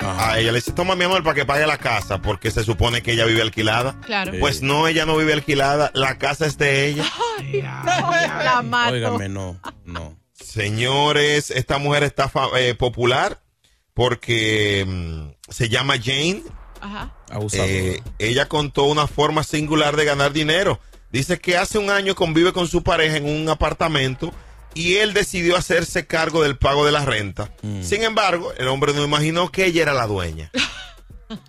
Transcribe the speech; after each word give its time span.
A 0.00 0.38
ella 0.38 0.52
le 0.52 0.58
dice, 0.58 0.72
toma 0.72 0.94
mi 0.94 1.04
amor 1.04 1.22
para 1.22 1.34
que 1.34 1.44
pague 1.46 1.66
la 1.66 1.78
casa, 1.78 2.20
porque 2.20 2.50
se 2.50 2.62
supone 2.64 3.02
que 3.02 3.12
ella 3.12 3.24
vive 3.24 3.42
alquilada. 3.42 3.98
Claro. 4.04 4.32
Pues 4.38 4.62
no, 4.62 4.86
ella 4.88 5.06
no 5.06 5.16
vive 5.16 5.32
alquilada, 5.32 5.90
la 5.94 6.18
casa 6.18 6.46
es 6.46 6.58
de 6.58 6.86
ella. 6.86 7.04
La 7.52 8.62
mato. 8.62 8.92
Óigame, 8.94 9.28
no, 9.28 9.60
no. 9.84 10.16
Señores, 10.32 11.50
esta 11.50 11.78
mujer 11.78 12.02
está 12.02 12.28
fa- 12.28 12.48
eh, 12.58 12.74
popular 12.74 13.40
porque 13.94 14.84
mm, 14.86 15.50
se 15.52 15.68
llama 15.68 15.94
Jane. 16.02 16.42
Ajá. 16.80 17.14
Eh, 17.52 18.02
ella 18.18 18.46
contó 18.48 18.84
una 18.84 19.06
forma 19.06 19.42
singular 19.42 19.96
de 19.96 20.04
ganar 20.04 20.32
dinero. 20.32 20.78
Dice 21.10 21.38
que 21.38 21.56
hace 21.56 21.78
un 21.78 21.90
año 21.90 22.14
convive 22.14 22.52
con 22.52 22.68
su 22.68 22.82
pareja 22.82 23.16
en 23.16 23.24
un 23.28 23.48
apartamento 23.48 24.32
y 24.76 24.96
él 24.96 25.14
decidió 25.14 25.56
hacerse 25.56 26.06
cargo 26.06 26.42
del 26.42 26.56
pago 26.58 26.84
de 26.86 26.92
la 26.92 27.04
renta. 27.04 27.50
Sin 27.82 28.02
embargo, 28.02 28.52
el 28.58 28.68
hombre 28.68 28.92
no 28.92 29.02
imaginó 29.04 29.50
que 29.50 29.64
ella 29.66 29.82
era 29.82 29.92
la 29.94 30.06
dueña. 30.06 30.50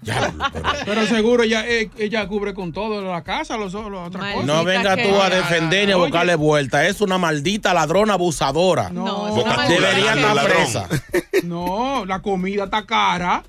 Ya, 0.02 0.34
pero- 0.52 0.66
Pero 0.86 1.06
seguro 1.06 1.44
ella, 1.44 1.64
eh, 1.68 1.92
ella 2.00 2.28
cubre 2.28 2.56
con 2.56 2.74
todo, 2.74 3.00
la 3.14 3.24
casa, 3.24 3.58
los, 3.58 3.74
los 3.74 4.08
otras 4.08 4.34
cosas. 4.34 4.48
no 4.48 4.64
venga 4.64 4.96
tú 4.98 5.22
a 5.22 5.30
defender 5.30 5.86
ni 5.86 5.94
a 5.94 5.98
buscarle 5.98 6.34
vuelta. 6.34 6.88
Es 6.88 7.00
una 7.00 7.20
maldita 7.20 7.76
ladrona 7.76 8.14
abusadora. 8.14 8.90
No, 8.90 9.06
No, 9.36 9.68
Debería 9.70 10.16
estar 10.16 10.46
presa. 10.48 10.90
no, 11.44 12.06
la 12.08 12.24
comida 12.24 12.64
está 12.64 12.88
cara, 12.88 13.44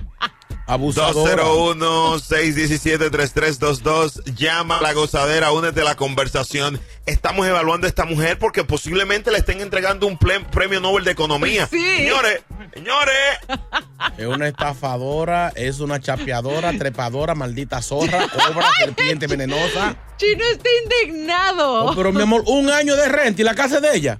Abusadora. 0.67 1.43
201-617-3322. 1.45 4.25
Llama 4.35 4.79
a 4.79 4.83
la 4.83 4.93
gozadera, 4.93 5.53
únete 5.53 5.81
a 5.83 5.85
la 5.85 5.95
conversación. 5.97 6.81
Estamos 7.07 7.47
evaluando 7.47 7.87
a 7.87 7.89
esta 7.89 8.05
mujer 8.07 8.39
porque 8.39 8.65
posiblemente 8.65 9.31
le 9.31 9.39
estén 9.39 9.61
entregando 9.61 10.07
un 10.07 10.17
premio 10.19 10.81
Nobel 10.81 11.05
de 11.05 11.11
Economía. 11.11 11.67
Sí. 11.71 11.79
Señores, 11.99 12.43
señores. 12.73 13.15
Es 14.17 14.27
una 14.27 14.49
estafadora, 14.49 15.53
es 15.55 15.81
una 15.81 16.01
chapeadora, 16.01 16.73
trepadora, 16.79 17.35
maldita 17.35 17.83
zorra, 17.83 18.27
cobra, 18.33 18.67
serpiente 18.79 19.27
venenosa. 19.27 19.97
Chino 20.17 20.45
está 20.51 20.69
indignado. 21.05 21.87
Oh, 21.87 21.95
pero 21.95 22.11
mi 22.13 22.23
amor, 22.23 22.43
un 22.47 22.71
año 22.71 22.97
de 22.97 23.07
renta 23.09 23.43
y 23.43 23.45
la 23.45 23.55
casa 23.55 23.77
es 23.77 23.83
de 23.83 23.95
ella. 23.97 24.19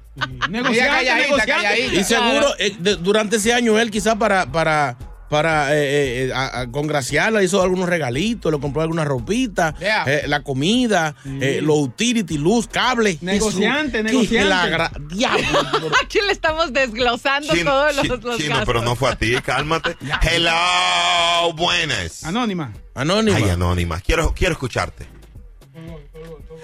Negociante, 0.51 1.15
negociante. 1.15 1.81
Y 1.95 2.05
seguro, 2.05 2.55
eh, 2.59 2.77
de- 2.79 2.97
durante 2.97 3.37
ese 3.37 3.55
año 3.55 3.79
él 3.79 3.91
quizás 3.91 4.17
para, 4.17 4.45
para, 4.51 4.97
para 5.35 5.75
eh, 5.75 5.79
eh, 5.83 6.27
eh, 6.29 6.33
a- 6.33 6.61
a 6.61 6.71
congraciarla 6.71 7.43
hizo 7.43 7.61
algunos 7.61 7.89
regalitos, 7.89 8.53
le 8.53 8.61
compró 8.61 8.83
alguna 8.83 9.05
ropita, 9.05 9.75
Yeah. 9.81 10.05
eh, 10.07 10.23
la 10.29 10.45
comida, 10.45 11.17
eh, 11.41 11.59
los 11.61 11.77
utility, 11.79 12.39
luz, 12.39 12.69
cable. 12.69 13.19
Negociante, 13.21 14.05
Jesús, 14.05 14.31
negociante. 14.31 14.49
la 14.49 14.93
Diablo. 15.11 15.91
Aquí 16.05 16.19
le 16.25 16.31
estamos 16.33 16.73
desglosando 16.73 17.53
Chino, 17.53 17.71
todos 17.73 17.97
los, 17.97 18.23
los 18.23 18.37
Chino, 18.37 18.51
gastos. 18.51 18.67
pero 18.67 18.83
no 18.83 18.95
fue 18.95 19.11
a 19.11 19.17
ti, 19.17 19.35
cálmate. 19.45 19.97
Hello, 20.23 21.53
buenas. 21.57 22.23
Anónima. 22.23 22.73
Anónima. 22.95 23.37
Ay, 23.37 23.49
Anónima, 23.51 24.01
quiero, 24.01 24.33
quiero 24.37 24.53
escucharte. 24.53 25.07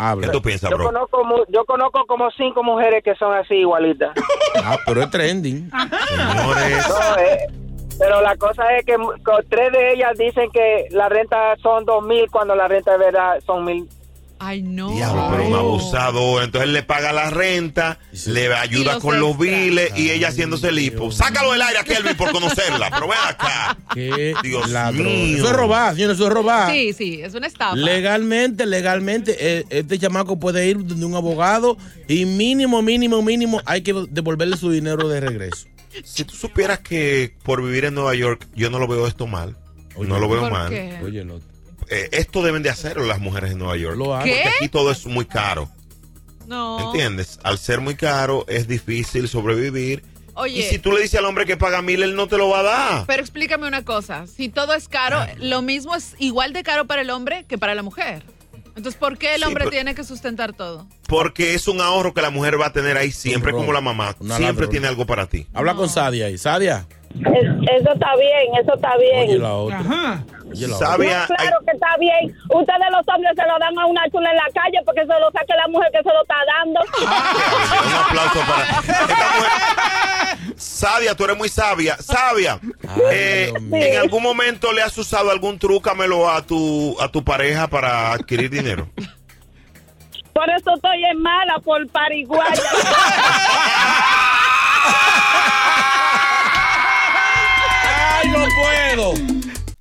¿Qué 0.00 0.06
Habla. 0.06 0.32
tú 0.32 0.40
piensas, 0.42 0.70
Yo 0.70 0.76
bro? 0.76 0.86
conozco, 0.86 1.24
mu- 1.24 1.44
yo 1.48 1.64
conozco 1.66 2.06
como 2.06 2.30
cinco 2.32 2.62
mujeres 2.62 3.04
que 3.04 3.14
son 3.16 3.34
así 3.34 3.54
igualitas. 3.56 4.12
Ah, 4.64 4.76
pero 4.84 5.02
es 5.02 5.10
trending. 5.10 5.70
Señores, 6.08 6.88
No, 6.88 7.18
eh, 7.22 7.46
pero 8.00 8.20
la 8.20 8.36
cosa 8.36 8.64
es 8.76 8.84
que 8.84 8.96
tres 9.48 9.70
de 9.72 9.92
ellas 9.92 10.18
dicen 10.18 10.50
que 10.50 10.88
la 10.90 11.08
renta 11.08 11.54
son 11.62 11.84
dos 11.84 12.04
mil 12.04 12.28
cuando 12.30 12.56
la 12.56 12.66
renta 12.66 12.92
de 12.92 12.98
verdad 12.98 13.38
son 13.46 13.64
mil. 13.64 13.88
Ay, 14.42 14.62
no. 14.62 14.90
diablo, 14.94 15.28
pero 15.30 15.46
un 15.48 15.54
abusador. 15.54 16.42
Entonces 16.42 16.66
él 16.68 16.72
le 16.72 16.82
paga 16.82 17.12
la 17.12 17.28
renta, 17.28 17.98
le 18.26 18.52
ayuda 18.54 18.94
los 18.94 19.02
con 19.02 19.20
los 19.20 19.38
biles 19.38 19.92
y 19.96 20.10
ella 20.10 20.28
haciéndose 20.28 20.72
lipo. 20.72 21.12
Sácalo 21.12 21.52
del 21.52 21.60
aire 21.60 21.78
a 21.78 21.84
Kelvin 21.84 22.16
por 22.16 22.32
conocerla, 22.32 22.88
pero 22.90 23.06
ven 23.06 23.18
acá. 23.28 23.76
Qué 23.94 24.34
Dios 24.42 24.70
ladrón. 24.70 25.04
mío. 25.04 25.36
Eso 25.36 25.46
es 25.46 25.52
robar, 25.52 25.94
señor, 25.94 26.12
eso 26.12 26.26
es 26.26 26.32
robar. 26.32 26.72
Sí, 26.72 26.92
sí, 26.94 27.20
es 27.22 27.34
una 27.34 27.46
estafa. 27.46 27.76
Legalmente, 27.76 28.64
legalmente, 28.64 29.36
eh, 29.38 29.64
este 29.68 29.98
chamaco 29.98 30.38
puede 30.40 30.66
ir 30.66 30.78
donde 30.86 31.04
un 31.04 31.14
abogado 31.14 31.76
y 32.08 32.24
mínimo, 32.24 32.80
mínimo, 32.80 33.20
mínimo, 33.22 33.60
hay 33.66 33.82
que 33.82 33.94
devolverle 34.08 34.56
su 34.56 34.70
dinero 34.70 35.08
de 35.08 35.20
regreso. 35.20 35.66
Si 36.04 36.24
tú 36.24 36.36
supieras 36.36 36.78
que 36.78 37.34
por 37.42 37.60
vivir 37.64 37.84
en 37.84 37.94
Nueva 37.94 38.14
York 38.14 38.46
yo 38.54 38.70
no 38.70 38.78
lo 38.78 38.86
veo 38.86 39.08
esto 39.08 39.26
mal, 39.26 39.56
no 39.98 40.20
lo 40.20 40.28
veo 40.28 40.42
¿Por 40.42 40.52
mal. 40.52 40.70
qué? 40.70 40.98
Oye, 41.04 41.24
lo, 41.24 41.40
Eh, 41.90 42.08
esto 42.12 42.42
deben 42.42 42.62
de 42.62 42.70
hacerlo 42.70 43.04
las 43.04 43.18
mujeres 43.20 43.52
en 43.52 43.58
Nueva 43.58 43.76
York. 43.76 43.96
lo 43.96 44.14
hago. 44.14 44.24
Porque 44.24 44.44
aquí 44.56 44.68
todo 44.68 44.90
es 44.92 45.04
muy 45.06 45.24
caro. 45.26 45.68
No. 46.46 46.80
¿Entiendes? 46.92 47.38
Al 47.42 47.58
ser 47.58 47.80
muy 47.80 47.94
caro 47.96 48.44
es 48.48 48.66
difícil 48.68 49.28
sobrevivir. 49.28 50.02
Oye. 50.34 50.60
Y 50.60 50.62
si 50.62 50.78
tú 50.78 50.92
le 50.92 51.02
dices 51.02 51.18
al 51.18 51.24
hombre 51.26 51.44
que 51.46 51.56
paga 51.56 51.82
mil, 51.82 52.02
él 52.02 52.14
no 52.16 52.26
te 52.28 52.38
lo 52.38 52.48
va 52.48 52.60
a 52.60 52.62
dar. 52.62 53.06
Pero 53.06 53.20
explícame 53.20 53.66
una 53.68 53.84
cosa, 53.84 54.26
si 54.26 54.48
todo 54.48 54.72
es 54.74 54.88
caro, 54.88 55.18
lo 55.38 55.60
mismo 55.62 55.94
es 55.94 56.14
igual 56.18 56.52
de 56.52 56.62
caro 56.62 56.86
para 56.86 57.02
el 57.02 57.10
hombre 57.10 57.44
que 57.48 57.58
para 57.58 57.74
la 57.74 57.82
mujer. 57.82 58.22
Entonces, 58.76 58.94
¿por 58.98 59.18
qué 59.18 59.34
el 59.34 59.40
Sí, 59.42 59.46
hombre 59.46 59.64
pero- 59.64 59.70
tiene 59.72 59.94
que 59.94 60.04
sustentar 60.04 60.52
todo? 60.54 60.86
Porque 61.08 61.54
es 61.54 61.68
un 61.68 61.80
ahorro 61.80 62.14
que 62.14 62.22
la 62.22 62.30
mujer 62.30 62.58
va 62.58 62.66
a 62.66 62.72
tener 62.72 62.96
ahí 62.96 63.10
siempre, 63.12 63.52
como 63.52 63.72
la 63.72 63.80
mamá. 63.80 64.16
una 64.20 64.36
Siempre 64.36 64.52
ladrona. 64.54 64.70
tiene 64.70 64.86
algo 64.86 65.04
para 65.06 65.26
ti. 65.26 65.46
Habla 65.52 65.74
con 65.74 65.88
Sadia 65.88 66.26
ahí. 66.26 66.38
Sadia. 66.38 66.86
Eso 67.18 67.92
está 67.92 68.16
bien, 68.16 68.54
eso 68.60 68.74
está 68.74 68.96
bien. 68.96 69.28
Oye 69.28 69.38
la 69.38 69.52
otra. 69.54 69.78
Ajá. 69.80 70.24
Oye 70.50 70.66
la 70.68 70.76
otra. 70.76 70.86
Sabia, 70.88 71.26
No, 71.28 71.36
claro 71.36 71.58
que 71.66 71.72
está 71.72 71.96
bien. 71.98 72.36
Ustedes 72.48 72.90
los 72.90 73.06
hombres 73.14 73.32
se 73.36 73.42
lo 73.46 73.58
dan 73.58 73.78
a 73.78 73.86
una 73.86 74.08
chula 74.10 74.30
en 74.30 74.36
la 74.36 74.48
calle 74.54 74.78
porque 74.84 75.00
se 75.02 75.06
lo 75.06 75.30
saque 75.32 75.54
la 75.56 75.68
mujer 75.68 75.90
que 75.92 75.98
se 75.98 76.08
lo 76.08 76.22
está 76.22 76.36
dando. 76.56 76.80
un 77.86 77.94
aplauso 77.94 78.40
para 78.48 78.62
esta 78.64 79.26
mujer. 79.36 79.50
Sadia, 80.56 81.14
tú 81.14 81.24
eres 81.24 81.36
muy 81.36 81.48
sabia. 81.48 81.96
Sabia, 81.98 82.58
Ay, 82.88 83.02
eh. 83.10 83.52
¿en 83.72 83.98
algún 83.98 84.22
momento 84.22 84.72
le 84.72 84.82
has 84.82 84.96
usado 84.96 85.30
algún 85.30 85.58
trúcamelo 85.58 86.30
a 86.30 86.42
tu, 86.42 86.96
a 87.00 87.08
tu 87.08 87.22
pareja 87.24 87.66
para 87.68 88.12
adquirir 88.12 88.50
dinero? 88.50 88.88
Por 90.32 90.48
eso 90.50 90.74
estoy 90.74 91.04
en 91.04 91.20
mala, 91.20 91.58
por 91.58 91.86
pariguaya. 91.88 92.54
puedo! 99.00 99.29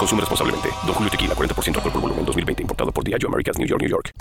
Consume 0.00 0.22
responsablemente. 0.22 0.70
Don 0.86 0.94
Julio 0.94 1.10
Tequila, 1.10 1.34
40% 1.34 1.76
alcohol 1.76 1.92
por 1.92 2.00
volumen, 2.00 2.24
2020. 2.24 2.62
Importado 2.62 2.90
por 2.90 3.04
Diageo 3.04 3.28
Americas, 3.28 3.58
New 3.58 3.68
York, 3.68 3.82
New 3.82 3.90
York. 3.90 4.12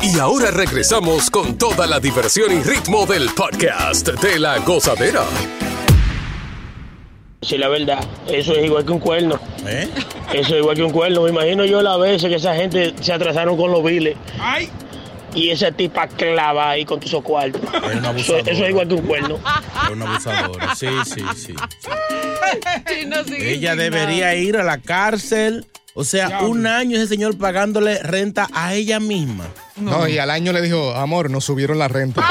Y 0.00 0.20
ahora 0.20 0.52
regresamos 0.52 1.30
con 1.30 1.58
toda 1.58 1.84
la 1.88 1.98
diversión 1.98 2.52
y 2.52 2.62
ritmo 2.62 3.06
del 3.06 3.28
podcast 3.30 4.08
de 4.08 4.38
la 4.38 4.60
gozadera. 4.60 5.24
Sí, 7.42 7.58
la 7.58 7.68
verdad, 7.68 7.98
eso 8.28 8.52
es 8.54 8.64
igual 8.64 8.84
que 8.84 8.92
un 8.92 9.00
cuerno. 9.00 9.38
¿Eh? 9.66 9.88
Eso 10.32 10.54
es 10.54 10.60
igual 10.60 10.76
que 10.76 10.84
un 10.84 10.92
cuerno. 10.92 11.22
Me 11.22 11.30
imagino 11.30 11.64
yo 11.64 11.82
las 11.82 11.98
veces 11.98 12.28
que 12.28 12.36
esa 12.36 12.54
gente 12.54 12.94
se 13.00 13.12
atrasaron 13.12 13.56
con 13.56 13.70
los 13.70 13.82
biles 13.82 14.16
Ay, 14.38 14.68
y 15.36 15.50
esa 15.50 15.70
tipa 15.70 16.08
clava 16.08 16.70
ahí 16.70 16.84
con 16.84 16.98
tus 16.98 17.14
cuartos. 17.22 17.60
Eso, 18.16 18.38
eso 18.38 18.64
es 18.64 18.70
igual 18.70 18.88
que 18.88 18.94
un 18.94 19.06
cuerno. 19.06 19.38
Es 19.84 19.90
una 19.90 20.10
abusadora. 20.10 20.74
Sí, 20.74 20.88
sí, 21.04 21.22
sí. 21.36 21.54
Ella 22.86 23.22
indignado. 23.32 23.76
debería 23.76 24.34
ir 24.34 24.56
a 24.56 24.64
la 24.64 24.78
cárcel. 24.78 25.66
O 25.94 26.04
sea, 26.04 26.40
un 26.42 26.66
año 26.66 26.96
ese 26.96 27.06
señor 27.06 27.38
pagándole 27.38 28.02
renta 28.02 28.48
a 28.52 28.74
ella 28.74 29.00
misma. 29.00 29.46
No, 29.76 30.08
y 30.08 30.18
al 30.18 30.30
año 30.30 30.52
le 30.52 30.60
dijo, 30.60 30.94
amor, 30.94 31.30
nos 31.30 31.44
subieron 31.44 31.78
la 31.78 31.88
renta. 31.88 32.22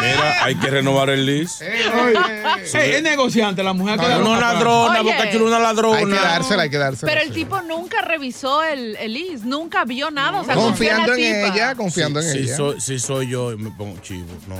Mira, 0.00 0.44
hay 0.44 0.54
que 0.56 0.66
renovar 0.68 1.10
el 1.10 1.24
lease. 1.26 1.64
Ey, 1.66 2.92
es 2.92 3.02
negociante 3.02 3.62
la 3.62 3.72
mujer 3.72 3.98
que 3.98 4.06
No, 4.06 4.38
ladrona, 4.40 5.00
Oye. 5.00 5.12
Boca 5.12 5.30
Chula, 5.30 5.44
una 5.46 5.58
ladrona. 5.58 5.98
Hay 5.98 6.06
que 6.06 6.14
dársela, 6.14 6.62
hay 6.64 6.70
que 6.70 6.78
dársela. 6.78 7.12
Pero 7.12 7.22
el 7.24 7.28
sí. 7.28 7.34
tipo 7.34 7.60
nunca 7.62 8.00
revisó 8.02 8.62
el, 8.62 8.96
el 8.96 9.16
IS, 9.16 9.44
nunca 9.44 9.84
vio 9.84 10.10
nada. 10.10 10.40
O 10.40 10.44
sea, 10.44 10.54
Confiando 10.54 11.12
en 11.14 11.16
tipa. 11.18 11.54
ella, 11.54 11.74
confiando 11.74 12.20
en 12.20 12.30
si, 12.32 12.38
ella. 12.38 12.56
soy, 12.56 12.80
si 12.80 12.98
soy 12.98 13.28
yo, 13.28 13.56
me 13.56 13.70
pongo 13.70 13.98
chivo. 14.00 14.26
No, 14.48 14.56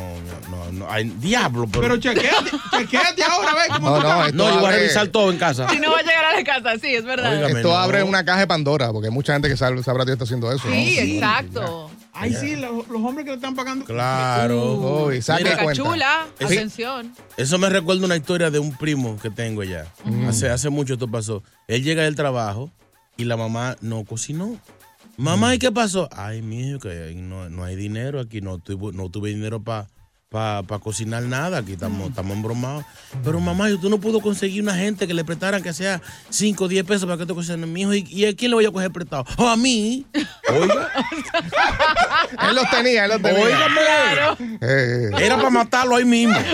no, 0.50 0.72
no. 0.72 0.90
Hay 0.90 1.04
diablo, 1.04 1.66
pero. 1.70 1.82
Pero 1.82 1.96
chequéate, 1.98 2.50
chequéate 2.78 3.22
ahora, 3.24 3.54
ve 3.54 3.60
cómo 3.74 3.90
No, 3.90 3.96
tú 3.96 4.02
no, 4.02 4.28
no, 4.32 4.54
yo 4.54 4.60
voy 4.60 4.68
a 4.72 4.76
revisar 4.76 5.08
todo 5.08 5.30
en 5.30 5.38
casa. 5.38 5.68
Si 5.68 5.78
no 5.78 5.92
va 5.92 5.98
a 5.98 6.02
llegar 6.02 6.24
a 6.24 6.32
la 6.36 6.44
casa, 6.44 6.78
sí, 6.80 6.94
es 6.94 7.04
verdad. 7.04 7.32
Oiga, 7.32 7.48
Esto 7.48 7.68
no. 7.68 7.76
abre 7.76 8.02
una 8.02 8.24
caja 8.24 8.40
de 8.40 8.46
Pandora, 8.46 8.92
porque 8.92 9.08
hay 9.08 9.14
mucha 9.14 9.32
gente 9.32 9.48
que 9.48 9.56
sabe, 9.56 9.82
sabrá 9.82 10.04
Dios 10.04 10.14
está 10.14 10.24
haciendo 10.24 10.50
eso. 10.52 10.66
¿no? 10.68 10.74
Sí, 10.74 10.98
exacto. 10.98 11.90
Ay, 12.14 12.32
sí, 12.34 12.56
los, 12.56 12.86
los 12.88 13.02
hombres 13.02 13.24
que 13.24 13.30
le 13.32 13.36
están 13.36 13.54
pagando. 13.54 13.84
Claro. 13.84 15.06
Uy, 15.06 15.16
Mira, 15.16 15.62
cuenta. 15.62 15.66
Cachula, 15.82 16.26
Sí. 16.38 16.44
atención. 16.44 17.12
Eso 17.36 17.58
me 17.58 17.68
recuerda 17.68 18.04
una 18.04 18.16
historia 18.16 18.50
de 18.50 18.58
un 18.58 18.76
primo 18.76 19.18
que 19.20 19.30
tengo 19.30 19.62
allá. 19.62 19.86
Hace, 20.28 20.48
hace 20.48 20.70
mucho 20.70 20.94
esto 20.94 21.08
pasó. 21.08 21.42
Él 21.68 21.82
llega 21.82 22.04
del 22.04 22.14
trabajo 22.14 22.70
y 23.16 23.24
la 23.24 23.36
mamá 23.36 23.76
no 23.80 24.04
cocinó. 24.04 24.58
Mamá, 25.16 25.54
¿y 25.54 25.58
qué 25.58 25.70
pasó? 25.70 26.08
Ay, 26.12 26.42
mijo, 26.42 26.78
que 26.80 27.12
no, 27.16 27.48
no 27.48 27.64
hay 27.64 27.76
dinero 27.76 28.20
aquí, 28.20 28.40
no 28.40 28.58
tuve, 28.58 28.92
no 28.96 29.10
tuve 29.10 29.30
dinero 29.30 29.62
para 29.62 29.86
pa, 30.34 30.64
cocinar 30.80 31.22
nada, 31.22 31.58
aquí 31.58 31.74
estamos, 31.74 32.08
estamos 32.08 32.36
embromados. 32.36 32.84
Pero 33.22 33.38
mamá, 33.38 33.70
¿y 33.70 33.78
tú 33.78 33.88
no 33.88 33.98
pudo 34.00 34.20
conseguir 34.20 34.62
una 34.62 34.74
gente 34.74 35.06
que 35.06 35.14
le 35.14 35.24
prestaran 35.24 35.62
que 35.62 35.72
sea 35.72 36.02
5 36.30 36.64
o 36.64 36.68
10 36.68 36.84
pesos 36.84 37.04
para 37.04 37.18
que 37.18 37.26
te 37.26 37.32
cocinen, 37.32 37.72
mi 37.72 37.82
hijo? 37.82 37.94
¿Y, 37.94 38.04
¿Y 38.10 38.26
a 38.26 38.34
quién 38.34 38.50
le 38.50 38.56
voy 38.56 38.66
a 38.66 38.72
coger 38.72 38.90
prestado? 38.90 39.24
¿O 39.36 39.48
a 39.48 39.56
mí? 39.56 40.04
Oiga, 40.50 40.90
Él 42.48 42.56
los 42.56 42.68
tenía, 42.68 43.04
él 43.04 43.12
los 43.12 43.22
tenía. 43.22 43.44
óigame. 43.44 43.80
Eh, 44.60 45.10
eh. 45.10 45.10
Era 45.20 45.36
para 45.36 45.50
matarlo 45.50 45.94
ahí 45.96 46.04
mismo. 46.04 46.36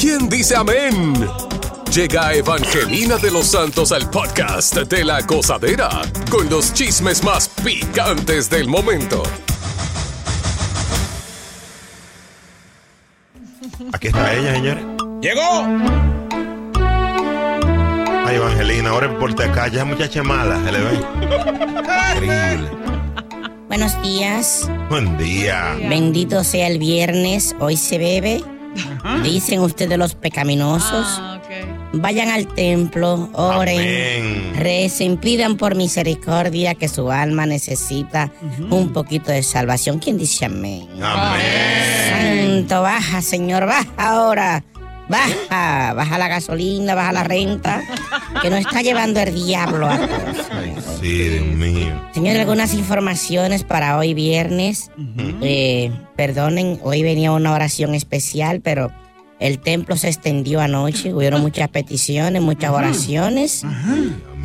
¿Quién 0.00 0.28
dice 0.28 0.54
amén? 0.56 1.28
Llega 1.92 2.32
Evangelina 2.32 3.16
de 3.16 3.32
los 3.32 3.48
Santos 3.48 3.90
al 3.90 4.08
podcast 4.08 4.76
de 4.76 5.04
la 5.04 5.22
gozadera 5.22 5.88
con 6.30 6.48
los 6.48 6.72
chismes 6.72 7.24
más 7.24 7.48
picantes 7.48 8.48
del 8.48 8.68
momento. 8.68 9.24
Aquí 14.00 14.08
está 14.08 14.32
ella, 14.32 14.54
señores. 14.54 14.82
¡Llegó! 15.20 15.66
Ay, 18.26 18.36
Evangelina, 18.36 18.88
ahora 18.88 19.18
por 19.18 19.30
acá, 19.32 19.68
ya 19.68 19.80
es 19.80 19.86
muchacha 19.86 20.22
mala, 20.22 20.58
se 20.64 20.72
le 20.72 20.78
ve. 20.78 20.94
Increíble. 22.14 22.70
Buenos 23.68 24.02
días. 24.02 24.70
Buen 24.88 25.18
día. 25.18 25.76
Bendito 25.86 26.42
sea 26.44 26.68
el 26.68 26.78
viernes. 26.78 27.54
Hoy 27.60 27.76
se 27.76 27.98
bebe. 27.98 28.42
Dicen 29.22 29.60
ustedes 29.60 29.98
los 29.98 30.14
pecaminosos. 30.14 31.06
Ah. 31.20 31.38
Vayan 31.92 32.28
al 32.28 32.46
templo, 32.46 33.28
oren, 33.32 33.80
Amén. 33.80 34.52
recen, 34.56 35.16
pidan 35.16 35.56
por 35.56 35.74
misericordia 35.74 36.74
que 36.76 36.86
su 36.88 37.10
alma 37.10 37.46
necesita 37.46 38.30
un 38.70 38.92
poquito 38.92 39.32
de 39.32 39.42
salvación. 39.42 39.98
¿Quién 39.98 40.16
dice 40.16 40.44
amén? 40.44 40.86
Amén. 41.02 42.66
Santo, 42.68 42.82
baja, 42.82 43.22
Señor, 43.22 43.66
baja 43.66 43.88
ahora. 43.96 44.64
Baja, 45.08 45.92
baja 45.94 46.18
la 46.18 46.28
gasolina, 46.28 46.94
baja 46.94 47.10
la 47.10 47.24
renta, 47.24 47.82
que 48.40 48.48
nos 48.48 48.60
está 48.60 48.80
llevando 48.80 49.18
el 49.20 49.34
diablo 49.34 49.88
a 49.88 49.96
todos. 49.98 50.36
Sí, 51.00 51.24
Dios 51.30 51.46
mío. 51.46 52.00
Señor, 52.14 52.36
algunas 52.36 52.74
informaciones 52.74 53.64
para 53.64 53.98
hoy 53.98 54.14
viernes. 54.14 54.92
Eh, 55.42 55.90
perdonen, 56.14 56.78
hoy 56.84 57.02
venía 57.02 57.32
una 57.32 57.52
oración 57.52 57.96
especial, 57.96 58.60
pero 58.60 58.92
el 59.40 59.58
templo 59.58 59.96
se 59.96 60.08
extendió 60.08 60.60
anoche. 60.60 61.12
Hubieron 61.12 61.40
muchas 61.40 61.68
peticiones, 61.68 62.40
muchas 62.42 62.70
oraciones. 62.70 63.64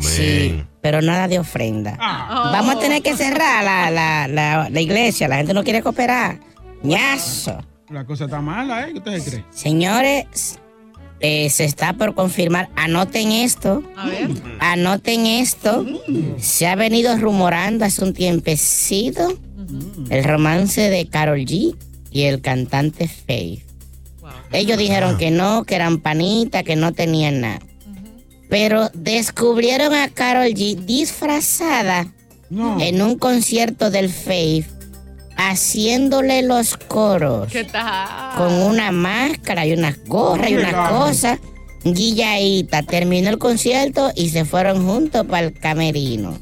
Sí, 0.00 0.48
Amén. 0.50 0.66
pero 0.80 1.00
nada 1.02 1.28
de 1.28 1.38
ofrenda. 1.38 1.96
Ah, 2.00 2.50
Vamos 2.52 2.76
a 2.76 2.78
tener 2.80 3.02
que 3.02 3.16
cerrar 3.16 3.62
la, 3.64 3.90
la- 3.90 4.26
la- 4.28 4.68
la 4.70 4.80
iglesia. 4.80 5.28
La 5.28 5.36
gente 5.36 5.54
no 5.54 5.62
quiere 5.64 5.82
cooperar. 5.82 6.40
Ñazo. 6.82 7.58
la 7.90 8.04
cosa 8.04 8.24
está 8.24 8.40
mala, 8.40 8.86
¿eh? 8.88 8.92
¿Qué 8.92 8.98
ustedes 8.98 9.24
creen? 9.24 9.44
Señores, 9.50 10.58
eh, 11.20 11.48
se 11.50 11.64
está 11.64 11.92
por 11.94 12.14
confirmar. 12.14 12.68
Anoten 12.76 13.32
esto. 13.32 13.82
A 13.96 14.06
ver. 14.06 14.28
Anoten 14.60 15.26
esto. 15.26 15.86
Se 16.38 16.66
ha 16.66 16.74
venido 16.74 17.16
rumorando 17.16 17.84
hace 17.84 18.02
un 18.04 18.12
tiempecito 18.12 19.38
el 20.10 20.24
romance 20.24 20.90
de 20.90 21.06
Carol 21.08 21.40
G 21.40 21.74
y 22.10 22.22
el 22.22 22.40
cantante 22.40 23.08
Faith. 23.08 23.62
Ellos 24.52 24.78
dijeron 24.78 25.18
que 25.18 25.30
no, 25.30 25.64
que 25.64 25.74
eran 25.74 25.98
panitas, 25.98 26.62
que 26.62 26.76
no 26.76 26.92
tenían 26.92 27.40
nada. 27.40 27.58
Pero 28.48 28.90
descubrieron 28.94 29.92
a 29.94 30.08
Carol 30.08 30.46
G 30.54 30.76
disfrazada 30.84 32.06
en 32.50 33.02
un 33.02 33.18
concierto 33.18 33.90
del 33.90 34.08
Faith, 34.08 34.66
haciéndole 35.36 36.42
los 36.42 36.76
coros 36.76 37.50
¿Qué 37.52 37.64
tal? 37.64 38.36
con 38.36 38.52
una 38.54 38.92
máscara 38.92 39.66
y 39.66 39.72
unas 39.72 39.98
gorras 40.06 40.48
y 40.50 40.54
Qué 40.54 40.60
una 40.60 40.70
raro. 40.70 40.98
cosa. 40.98 41.38
Guillaíta 41.84 42.82
terminó 42.82 43.30
el 43.30 43.38
concierto 43.38 44.10
y 44.16 44.30
se 44.30 44.44
fueron 44.44 44.84
juntos 44.86 45.24
para 45.26 45.46
el 45.46 45.52
camerino. 45.52 46.38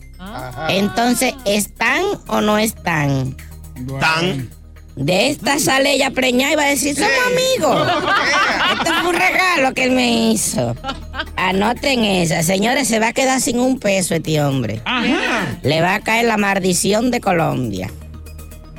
Entonces, 0.68 1.34
¿están 1.44 2.02
o 2.28 2.40
no 2.40 2.56
están? 2.58 3.36
Están. 3.76 4.48
De 4.96 5.28
esta 5.28 5.58
sale 5.58 5.94
ella 5.94 6.10
preñada 6.10 6.52
y 6.52 6.56
va 6.56 6.62
a 6.62 6.68
decir, 6.68 6.94
somos 6.94 7.10
amigos. 7.26 7.88
Esto 8.78 8.94
fue 9.00 9.08
un 9.10 9.16
regalo 9.16 9.74
que 9.74 9.84
él 9.84 9.90
me 9.90 10.30
hizo. 10.30 10.76
Anoten 11.36 12.04
esa. 12.04 12.42
Señores, 12.42 12.86
se 12.86 13.00
va 13.00 13.08
a 13.08 13.12
quedar 13.12 13.40
sin 13.40 13.58
un 13.58 13.80
peso 13.80 14.14
este 14.14 14.40
hombre. 14.40 14.82
Le 15.62 15.80
va 15.80 15.96
a 15.96 16.00
caer 16.00 16.26
la 16.26 16.36
maldición 16.36 17.10
de 17.10 17.20
Colombia. 17.20 17.90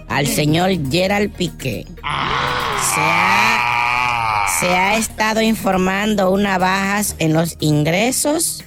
Al 0.07 0.27
señor 0.27 0.69
Gerald 0.89 1.34
Piqué. 1.34 1.86
Se 1.86 3.01
ha, 3.01 4.45
se 4.60 4.67
ha 4.67 4.98
estado 4.98 5.41
informando 5.41 6.31
unas 6.31 6.60
bajas 6.60 7.15
en 7.19 7.34
los 7.34 7.57
ingresos, 7.60 8.63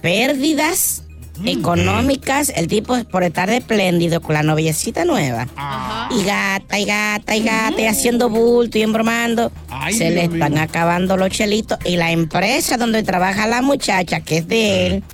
pérdidas 0.00 1.04
económicas. 1.44 2.52
El 2.54 2.68
tipo, 2.68 3.02
por 3.04 3.22
estar 3.22 3.50
espléndido 3.50 4.20
con 4.20 4.34
la 4.34 4.42
noviecita 4.42 5.04
nueva. 5.04 5.46
Y 6.10 6.24
gata, 6.24 6.78
y 6.78 6.84
gata, 6.84 7.36
y 7.36 7.42
gata, 7.42 7.80
y 7.80 7.86
haciendo 7.86 8.28
bulto 8.28 8.78
y 8.78 8.82
embromando. 8.82 9.52
se 9.92 10.10
le 10.10 10.24
están 10.24 10.54
mío. 10.54 10.62
acabando 10.62 11.16
los 11.16 11.30
chelitos. 11.30 11.78
Y 11.84 11.96
la 11.96 12.10
empresa 12.10 12.76
donde 12.76 13.02
trabaja 13.02 13.46
la 13.46 13.62
muchacha, 13.62 14.20
que 14.20 14.38
es 14.38 14.48
de 14.48 14.86
él, 14.86 15.04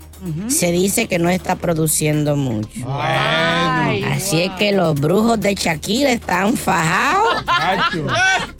se 0.48 0.72
dice 0.72 1.06
que 1.06 1.18
no 1.18 1.28
está 1.28 1.56
produciendo 1.56 2.36
mucho. 2.36 2.90
Así 2.90 4.42
es 4.42 4.50
que 4.52 4.72
los 4.72 4.98
brujos 4.98 5.38
de 5.40 5.54
Shakira 5.54 6.10
están 6.10 6.56
fajados. 6.56 7.44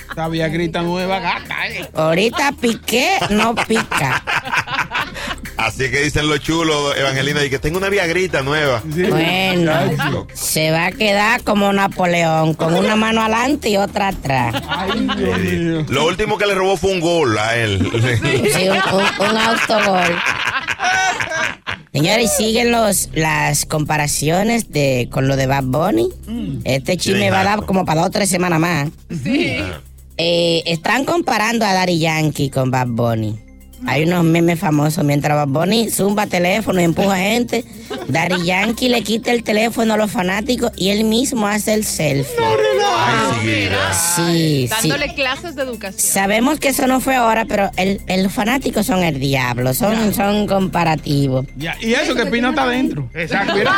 Esta 0.08 0.28
viagrita 0.28 0.82
nueva 0.82 1.18
gata, 1.18 1.68
eh. 1.68 1.88
Ahorita 1.94 2.52
piqué, 2.52 3.18
no 3.30 3.54
pica. 3.54 4.22
Así 5.56 5.90
que 5.90 6.02
dicen 6.02 6.28
los 6.28 6.40
chulos, 6.40 6.96
Evangelina, 6.96 7.42
y 7.44 7.50
que 7.50 7.58
tengo 7.58 7.78
una 7.78 7.88
viagrita 7.88 8.42
nueva. 8.42 8.82
Bueno, 8.84 9.72
se 10.34 10.70
va 10.70 10.86
a 10.86 10.92
quedar 10.92 11.42
como 11.44 11.72
Napoleón, 11.72 12.54
con 12.54 12.74
una 12.74 12.94
mano 12.96 13.22
adelante 13.22 13.70
y 13.70 13.76
otra 13.76 14.08
atrás. 14.08 14.54
Lo 15.88 16.06
último 16.06 16.36
que 16.38 16.46
le 16.46 16.54
robó 16.54 16.76
fue 16.76 16.92
un 16.92 17.00
gol 17.00 17.38
a 17.38 17.56
él. 17.56 17.80
Sí, 18.54 18.68
un, 18.68 18.76
un- 18.76 19.30
un 19.30 19.36
autogol. 19.38 20.14
Señores, 21.92 22.30
siguen 22.36 22.72
los, 22.72 23.08
las 23.14 23.64
comparaciones 23.64 24.70
de, 24.70 25.08
con 25.10 25.28
lo 25.28 25.36
de 25.36 25.46
Bad 25.46 25.64
Bunny. 25.64 26.08
Este 26.64 26.96
chisme 26.98 27.30
va 27.30 27.40
a 27.40 27.44
dar 27.44 27.64
como 27.64 27.86
para 27.86 28.00
dos 28.02 28.08
o 28.08 28.12
tres 28.12 28.28
semanas 28.28 28.60
más. 28.60 28.88
Sí. 29.24 29.56
Eh, 30.18 30.62
están 30.66 31.04
comparando 31.04 31.64
a 31.64 31.72
Daddy 31.72 31.98
Yankee 31.98 32.50
con 32.50 32.70
Bad 32.70 32.88
Bunny. 32.88 33.38
Hay 33.86 34.04
unos 34.04 34.24
memes 34.24 34.58
famosos. 34.58 35.04
Mientras 35.04 35.36
Bad 35.36 35.48
Bunny 35.48 35.90
zumba 35.90 36.26
teléfono 36.26 36.80
y 36.80 36.84
empuja 36.84 37.16
gente, 37.16 37.64
Daddy 38.08 38.44
Yankee 38.44 38.88
le 38.88 39.02
quita 39.02 39.32
el 39.32 39.42
teléfono 39.42 39.94
a 39.94 39.96
los 39.96 40.10
fanáticos 40.10 40.72
y 40.76 40.88
él 40.88 41.04
mismo 41.04 41.46
hace 41.46 41.74
el 41.74 41.84
selfie. 41.84 42.34
Sí, 43.92 44.68
sí. 44.80 44.88
Dándole 44.88 45.14
clases 45.14 45.54
de 45.56 45.62
educación. 45.62 46.00
Sabemos 46.00 46.58
que 46.58 46.68
eso 46.68 46.86
no 46.86 47.00
fue 47.00 47.14
ahora, 47.16 47.44
pero 47.44 47.70
el, 47.76 48.00
el- 48.06 48.22
los 48.24 48.32
fanáticos 48.32 48.86
son 48.86 49.04
el 49.04 49.20
diablo, 49.20 49.72
son, 49.74 50.12
son 50.14 50.46
comparativos. 50.46 51.46
Ya, 51.56 51.76
y 51.80 51.92
eso 51.92 52.14
que 52.14 52.26
Pina 52.26 52.50
está 52.50 52.62
adentro. 52.64 53.08
Exacto, 53.14 53.54
mira. 53.54 53.72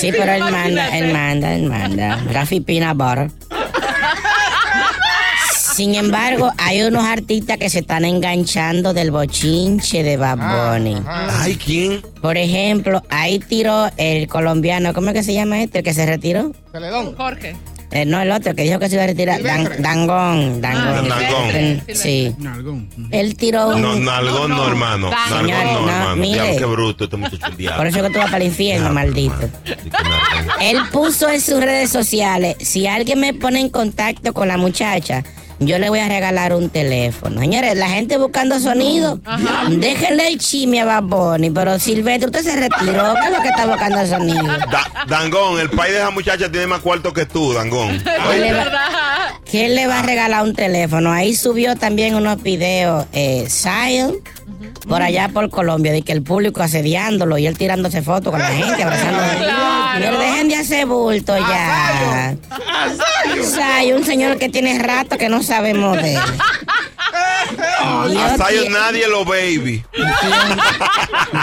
Sí, 0.00 0.10
pero 0.10 0.32
él 0.32 0.42
manda, 0.50 0.96
él 0.98 1.12
manda, 1.12 1.54
él 1.54 1.62
manda. 1.68 2.16
Rafi 2.32 2.60
Peanut 2.60 2.96
Butter. 2.96 3.30
Sin 5.74 5.96
embargo, 5.96 6.52
hay 6.56 6.82
unos 6.82 7.04
artistas 7.04 7.58
que 7.58 7.68
se 7.68 7.80
están 7.80 8.04
enganchando 8.04 8.94
del 8.94 9.10
bochinche 9.10 10.04
de 10.04 10.16
Bad 10.16 10.38
Bunny. 10.76 11.02
Ay, 11.06 11.56
¿quién? 11.56 12.00
Por 12.22 12.36
ejemplo, 12.36 13.02
ahí 13.10 13.40
tiró 13.40 13.90
el 13.96 14.28
colombiano, 14.28 14.94
¿cómo 14.94 15.08
es 15.08 15.14
que 15.14 15.22
se 15.24 15.34
llama 15.34 15.60
este? 15.62 15.78
El 15.78 15.84
que 15.84 15.92
se 15.92 16.06
retiró. 16.06 16.52
Jorge. 17.16 17.56
Eh, 17.90 18.04
no, 18.06 18.20
el 18.20 18.30
otro 18.30 18.54
que 18.54 18.62
dijo 18.62 18.78
que 18.78 18.88
se 18.88 18.94
iba 18.94 19.04
a 19.04 19.06
retirar. 19.08 19.42
Dan- 19.42 19.70
Dangón, 19.80 20.60
Dangón. 20.60 21.12
Ah, 21.12 21.20
Dangón. 21.20 21.82
Sí. 21.92 22.34
Él 23.10 23.36
tiró 23.36 23.68
un... 23.68 23.82
No, 23.82 23.96
nalgón 23.96 24.50
no, 24.50 24.66
hermano. 24.68 25.10
Nalgón 25.10 25.48
no, 25.48 25.80
no, 25.80 25.88
hermano. 25.90 26.16
mire. 26.16 26.34
Diablo, 26.42 26.58
qué 26.58 26.64
bruto 26.66 27.04
este 27.04 27.16
muchacho. 27.16 27.46
el 27.46 27.56
diablo. 27.56 27.78
Por 27.78 27.86
eso 27.88 28.02
que 28.02 28.10
tú 28.10 28.18
vas 28.18 28.30
para 28.30 28.38
el 28.44 28.50
infierno, 28.50 28.92
maldito. 28.92 29.48
Él 30.60 30.78
puso 30.92 31.28
en 31.28 31.40
sus 31.40 31.60
redes 31.60 31.90
sociales, 31.90 32.56
si 32.60 32.86
alguien 32.86 33.18
me 33.20 33.34
pone 33.34 33.60
en 33.60 33.68
contacto 33.70 34.32
con 34.32 34.48
la 34.48 34.56
muchacha, 34.56 35.22
yo 35.58 35.78
le 35.78 35.88
voy 35.88 36.00
a 36.00 36.08
regalar 36.08 36.52
un 36.54 36.68
teléfono. 36.68 37.40
Señores, 37.40 37.76
la 37.76 37.88
gente 37.88 38.16
buscando 38.18 38.58
sonido, 38.60 39.20
déjenle 39.70 40.28
el 40.28 40.38
chisme 40.38 40.80
a 40.80 40.84
Bad 40.84 41.02
Bunny, 41.04 41.50
pero 41.50 41.78
Silvestre, 41.78 42.26
usted 42.26 42.42
se 42.42 42.56
retiró, 42.56 43.14
¿qué 43.20 43.26
es 43.26 43.32
lo 43.36 43.42
que 43.42 43.48
está 43.48 43.66
buscando 43.66 44.06
sonido? 44.06 44.44
Da- 44.70 45.06
Dangón, 45.08 45.60
el 45.60 45.70
país 45.70 45.92
de 45.92 45.98
esa 46.00 46.10
muchacha 46.10 46.50
tiene 46.50 46.66
más 46.66 46.80
cuarto 46.80 47.12
que 47.12 47.26
tú, 47.26 47.52
Dangón. 47.52 48.02
¿Quién 48.28 48.40
le, 48.40 48.52
va, 48.52 49.40
quién 49.50 49.74
le 49.74 49.86
va 49.86 50.00
a 50.00 50.02
regalar 50.02 50.42
un 50.42 50.54
teléfono? 50.54 51.12
Ahí 51.12 51.34
subió 51.34 51.76
también 51.76 52.14
unos 52.14 52.42
videos, 52.42 53.06
eh, 53.12 53.46
Zion, 53.48 54.16
por 54.88 55.02
allá 55.02 55.28
por 55.28 55.50
Colombia, 55.50 55.92
de 55.92 56.02
que 56.02 56.12
el 56.12 56.22
público 56.22 56.62
asediándolo 56.62 57.38
y 57.38 57.46
él 57.46 57.56
tirándose 57.56 58.02
fotos 58.02 58.30
con 58.30 58.40
la 58.40 58.48
gente, 58.54 58.82
abrazándolo. 58.82 59.52
Pero 59.98 60.18
dejen 60.18 60.48
de 60.48 60.56
hacer 60.56 60.86
bulto 60.86 61.36
ya. 61.36 62.34
Zion, 63.42 63.98
un 64.00 64.04
señor 64.04 64.38
que 64.38 64.48
tiene 64.48 64.78
rato 64.78 65.16
que 65.16 65.28
no 65.28 65.42
sabemos 65.42 65.96
de 66.02 66.14
él. 66.14 66.20
A 67.80 68.06
Dios, 68.08 68.32
Zion 68.36 68.72
nadie 68.72 69.08
lo 69.08 69.24
baby. 69.24 69.84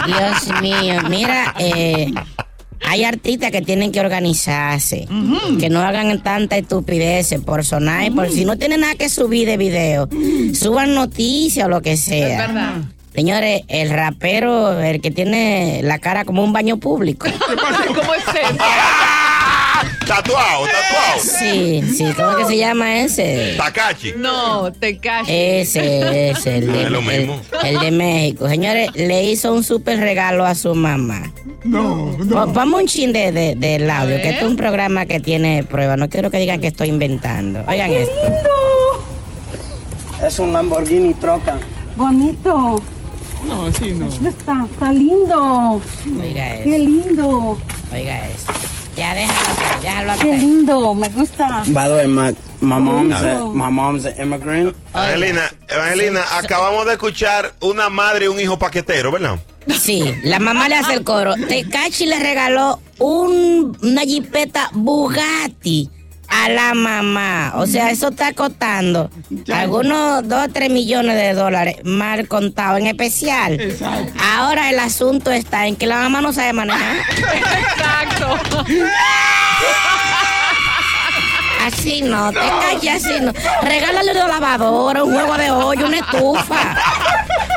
Dios 0.06 0.60
mío, 0.60 1.00
mira, 1.08 1.54
eh, 1.58 2.12
hay 2.84 3.04
artistas 3.04 3.50
que 3.50 3.62
tienen 3.62 3.92
que 3.92 4.00
organizarse, 4.00 5.06
que 5.60 5.70
no 5.70 5.80
hagan 5.80 6.22
tanta 6.22 6.56
estupidez 6.56 7.34
por 7.44 7.64
sonar, 7.64 8.04
y 8.04 8.10
por 8.10 8.28
si 8.28 8.44
no 8.44 8.58
tienen 8.58 8.80
nada 8.80 8.94
que 8.96 9.08
subir 9.08 9.46
de 9.46 9.56
video, 9.56 10.08
suban 10.52 10.94
noticias 10.94 11.66
o 11.66 11.68
lo 11.68 11.80
que 11.80 11.96
sea. 11.96 12.42
Es 12.42 12.48
verdad. 12.48 12.74
Señores, 13.14 13.62
el 13.68 13.90
rapero, 13.90 14.80
el 14.80 15.00
que 15.00 15.10
tiene 15.10 15.80
la 15.82 15.98
cara 15.98 16.24
como 16.24 16.42
un 16.42 16.52
baño 16.52 16.78
público. 16.78 17.26
¿Cómo 17.88 18.14
es 18.14 18.22
eso? 18.22 18.56
Tatuado, 20.06 20.64
tatuado. 20.66 21.20
Sí, 21.20 21.82
sí, 21.96 22.04
¿cómo 22.16 22.36
que 22.36 22.44
se 22.44 22.56
llama 22.58 23.00
ese? 23.00 23.54
Takachi. 23.56 24.12
No, 24.16 24.72
te 24.72 24.98
calles. 24.98 25.28
Ese, 25.76 26.30
ese, 26.30 26.58
el 26.58 26.66
No 26.66 26.72
de, 26.72 26.82
es 26.84 26.90
lo 26.90 27.02
mismo. 27.02 27.40
el 27.64 27.78
de 27.78 27.90
México. 27.90 28.48
Señores, 28.48 28.90
le 28.94 29.24
hizo 29.24 29.52
un 29.52 29.62
súper 29.64 29.98
regalo 30.00 30.44
a 30.44 30.54
su 30.54 30.74
mamá. 30.74 31.32
No, 31.64 32.16
Va- 32.34 32.46
Vamos 32.46 32.82
un 32.82 32.86
chin 32.88 33.12
de, 33.12 33.32
de- 33.32 33.54
del 33.54 33.88
audio, 33.90 34.16
que 34.20 34.30
este 34.30 34.44
es 34.44 34.50
un 34.50 34.56
programa 34.56 35.06
que 35.06 35.20
tiene 35.20 35.62
prueba. 35.64 35.96
No 35.96 36.08
quiero 36.08 36.30
que 36.30 36.38
digan 36.38 36.60
que 36.60 36.68
estoy 36.68 36.88
inventando. 36.88 37.64
Oigan 37.68 37.90
esto. 37.92 38.12
Es 40.26 40.38
un 40.38 40.52
Lamborghini 40.52 41.14
troca. 41.14 41.58
Bonito. 41.96 42.82
No, 43.46 43.66
así 43.66 43.90
no. 43.92 44.06
Está, 44.06 44.66
está 44.70 44.92
lindo. 44.92 45.80
Oiga 46.20 46.62
Qué 46.62 46.76
eso. 46.76 46.84
lindo. 46.84 47.58
Oiga 47.92 48.28
eso. 48.28 48.52
Ya 48.96 49.14
déjalo 49.14 49.80
déjalo. 49.80 50.12
Qué 50.20 50.36
lindo. 50.38 50.94
Me 50.94 51.08
gusta. 51.08 51.62
By 51.68 51.88
the 51.88 51.94
way, 51.94 52.06
my, 52.06 52.34
my 52.60 52.78
mom's 52.78 53.22
a, 53.22 53.44
my 53.46 53.70
mom's 53.70 54.04
an 54.06 54.14
immigrant. 54.20 54.76
Evangelina, 54.94 55.50
Evangelina, 55.68 56.20
acabamos 56.38 56.86
de 56.86 56.92
escuchar 56.92 57.52
una 57.60 57.88
madre 57.88 58.26
y 58.26 58.28
un 58.28 58.38
hijo 58.40 58.58
paquetero, 58.58 59.10
¿verdad? 59.10 59.38
Sí, 59.68 60.04
la 60.24 60.38
mamá 60.38 60.68
le 60.68 60.76
hace 60.76 60.94
el 60.94 61.04
coro. 61.04 61.34
Tecachi 61.34 62.06
le 62.06 62.18
regaló 62.18 62.80
un, 62.98 63.76
una 63.82 64.02
jipeta 64.02 64.70
Bugatti 64.72 65.88
a 66.32 66.48
la 66.48 66.74
mamá. 66.74 67.52
O 67.56 67.66
sea, 67.66 67.90
eso 67.90 68.08
está 68.08 68.32
costando 68.32 69.10
algunos 69.52 70.26
2 70.26 70.44
o 70.44 70.48
3 70.48 70.70
millones 70.70 71.16
de 71.16 71.34
dólares 71.34 71.76
mal 71.84 72.26
contado, 72.26 72.78
en 72.78 72.86
especial. 72.86 73.58
Ahora 74.34 74.70
el 74.70 74.78
asunto 74.78 75.30
está 75.30 75.66
en 75.66 75.76
que 75.76 75.86
la 75.86 75.98
mamá 75.98 76.22
no 76.22 76.32
sabe 76.32 76.52
manejar. 76.52 76.96
Exacto. 77.08 78.64
Así 81.66 82.02
no, 82.02 82.30
te 82.32 82.38
calles 82.38 83.04
así 83.04 83.20
no. 83.20 83.32
Regálale 83.62 84.10
una 84.12 84.26
lavadora, 84.28 85.04
un 85.04 85.12
juego 85.14 85.36
de 85.38 85.50
hoyo, 85.50 85.86
una 85.86 85.98
estufa. 85.98 86.76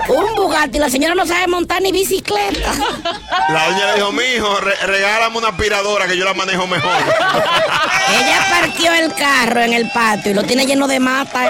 Un 0.08 0.36
Bugatti, 0.36 0.78
la 0.78 0.90
señora 0.90 1.16
no 1.16 1.26
sabe 1.26 1.48
montar 1.48 1.82
ni 1.82 1.92
bicicleta. 1.92 2.72
La 3.50 3.66
doña 3.70 3.88
le 3.88 3.96
dijo, 3.96 4.12
mijo, 4.12 4.60
re- 4.60 4.76
regálame 4.86 5.38
una 5.40 5.48
aspiradora 5.50 6.06
que 6.08 6.16
yo 6.16 6.24
la 6.26 6.34
manejo 6.36 6.68
mejor. 6.68 6.92
Ella 8.10 8.46
partió 8.50 8.94
el 8.94 9.14
carro 9.16 9.62
en 9.62 9.74
el 9.74 9.90
patio 9.90 10.32
y 10.32 10.34
lo 10.36 10.44
tiene 10.44 10.66
lleno 10.68 10.88
de 10.88 11.00
mata. 11.00 11.50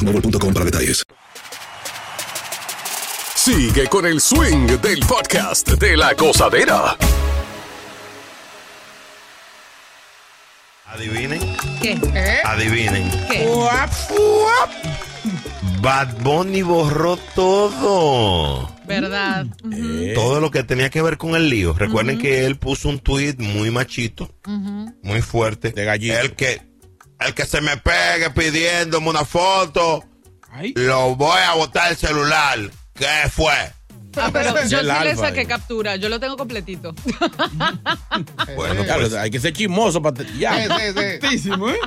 boostmobile.com 0.00 0.52
para 0.52 0.64
detalles. 0.64 1.04
Sigue 3.34 3.86
con 3.88 4.06
el 4.06 4.20
swing 4.20 4.66
del 4.80 5.00
podcast 5.00 5.68
de 5.68 5.96
la 5.96 6.12
gozadera. 6.14 6.96
Adivinen. 10.86 11.40
¿Qué? 11.80 11.98
Adivinen. 12.44 13.10
¿Qué? 13.30 13.48
Bad 15.80 16.18
Bunny 16.18 16.62
borró 16.62 17.16
todo. 17.34 18.70
¿Verdad? 18.86 19.46
Todo 20.14 20.40
lo 20.40 20.50
que 20.50 20.64
tenía 20.64 20.90
que 20.90 21.00
ver 21.00 21.16
con 21.16 21.34
el 21.36 21.48
lío. 21.48 21.72
Recuerden 21.72 22.18
que 22.18 22.44
él 22.44 22.56
puso 22.56 22.88
un 22.88 22.98
tweet 22.98 23.36
muy 23.38 23.70
machito, 23.70 24.34
muy 25.02 25.22
fuerte. 25.22 25.70
De 25.70 25.84
gallito. 25.84 26.18
El 26.18 26.32
que, 26.34 26.60
el 27.20 27.34
que 27.34 27.44
se 27.46 27.60
me 27.60 27.76
pegue 27.76 28.30
pidiéndome 28.30 29.08
una 29.10 29.24
foto, 29.24 30.04
lo 30.74 31.16
voy 31.16 31.40
a 31.46 31.54
botar 31.54 31.90
el 31.90 31.96
celular. 31.96 32.58
¿Qué 32.94 33.06
fue? 33.30 33.54
Ah, 34.16 34.28
pero 34.32 34.58
Es 34.58 34.68
yo 34.70 34.80
sí 34.80 34.86
le 35.04 35.14
saqué 35.14 35.46
captura. 35.46 35.94
Yo 35.96 36.08
lo 36.08 36.18
tengo 36.18 36.36
completito. 36.36 36.92
Bueno, 38.56 38.84
Claro, 38.84 39.02
pues, 39.02 39.14
hay 39.14 39.30
que 39.30 39.38
ser 39.40 39.52
chismoso 39.52 40.02
para. 40.02 40.24
Ya. 40.38 40.52
Altísimo, 40.54 41.70
¿eh? 41.70 41.78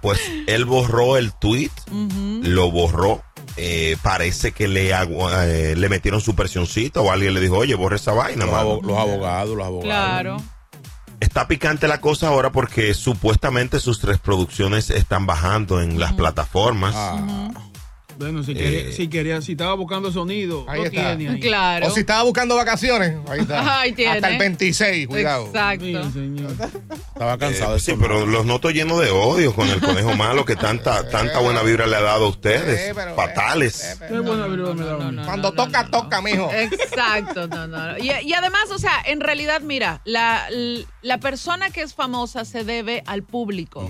pues 0.00 0.18
él 0.46 0.64
borró 0.64 1.16
el 1.16 1.32
tweet, 1.34 1.70
lo 2.42 2.70
borró. 2.70 3.22
Eh, 3.58 3.96
parece 4.02 4.52
que 4.52 4.68
le, 4.68 4.92
agu- 4.94 5.30
eh, 5.46 5.74
le 5.76 5.88
metieron 5.88 6.20
su 6.20 6.34
presioncita 6.34 7.00
o 7.00 7.10
alguien 7.10 7.32
le 7.32 7.40
dijo, 7.40 7.56
oye, 7.56 7.74
borra 7.74 7.96
esa 7.96 8.12
vaina. 8.12 8.44
Los, 8.44 8.52
mano". 8.54 8.70
abo- 8.70 8.82
los 8.82 8.98
abogados, 8.98 9.56
los 9.56 9.66
abogados. 9.66 9.84
Claro. 9.84 10.36
Está 11.20 11.48
picante 11.48 11.88
la 11.88 12.00
cosa 12.00 12.28
ahora 12.28 12.52
porque 12.52 12.92
supuestamente 12.94 13.80
sus 13.80 14.02
reproducciones 14.02 14.90
están 14.90 15.26
bajando 15.26 15.80
en 15.80 15.98
las 15.98 16.12
plataformas. 16.12 16.94
Ah. 16.96 17.48
Bueno, 18.18 18.42
si 18.42 18.54
quería, 18.54 18.78
Eh. 18.80 18.92
si 18.92 19.08
quería, 19.08 19.40
si 19.42 19.52
estaba 19.52 19.74
buscando 19.74 20.10
sonido, 20.12 20.64
Ahí 20.68 20.78
lo 20.80 20.86
está. 20.86 21.16
tiene 21.16 21.34
ahí. 21.34 21.40
Claro. 21.40 21.86
O 21.86 21.90
si 21.90 22.00
estaba 22.00 22.22
buscando 22.22 22.56
vacaciones, 22.56 23.16
ahí 23.28 23.40
está. 23.40 23.80
Ahí 23.80 23.92
tiene. 23.92 24.12
Hasta 24.14 24.30
el 24.30 24.38
26, 24.38 25.06
cuidado. 25.06 25.46
Exacto. 25.46 25.84
Estaba 27.12 27.38
cansado. 27.38 27.76
Eh, 27.76 27.80
sí, 27.80 27.92
pero 28.00 28.26
los 28.26 28.44
noto 28.46 28.70
llenos 28.70 29.00
de 29.00 29.10
odio 29.10 29.54
con 29.54 29.68
el 29.68 29.80
conejo 29.80 30.14
malo 30.16 30.44
que 30.44 30.56
tanta, 30.56 31.08
tanta 31.10 31.38
buena 31.40 31.62
vibra 31.62 31.86
le 31.86 31.96
ha 31.96 32.00
dado 32.02 32.26
a 32.26 32.28
ustedes. 32.28 32.94
Fatales. 33.14 33.98
Qué 34.08 34.18
buena 34.20 34.46
vibra 34.46 34.74
me 34.74 34.84
da 34.84 34.94
a 34.94 35.10
mí. 35.10 35.22
Cuando 35.24 35.52
toca, 35.52 35.86
toca, 35.90 36.20
mijo. 36.22 36.50
Exacto, 36.52 37.46
no, 37.48 37.66
no. 37.66 37.98
Y, 37.98 38.10
y 38.22 38.32
además, 38.32 38.70
o 38.72 38.78
sea, 38.78 38.92
en 39.04 39.20
realidad, 39.20 39.60
mira, 39.60 40.00
la, 40.04 40.46
la 41.02 41.18
persona 41.18 41.70
que 41.70 41.82
es 41.82 41.94
famosa 41.94 42.44
se 42.44 42.64
debe 42.64 43.02
al 43.06 43.22
público. 43.22 43.88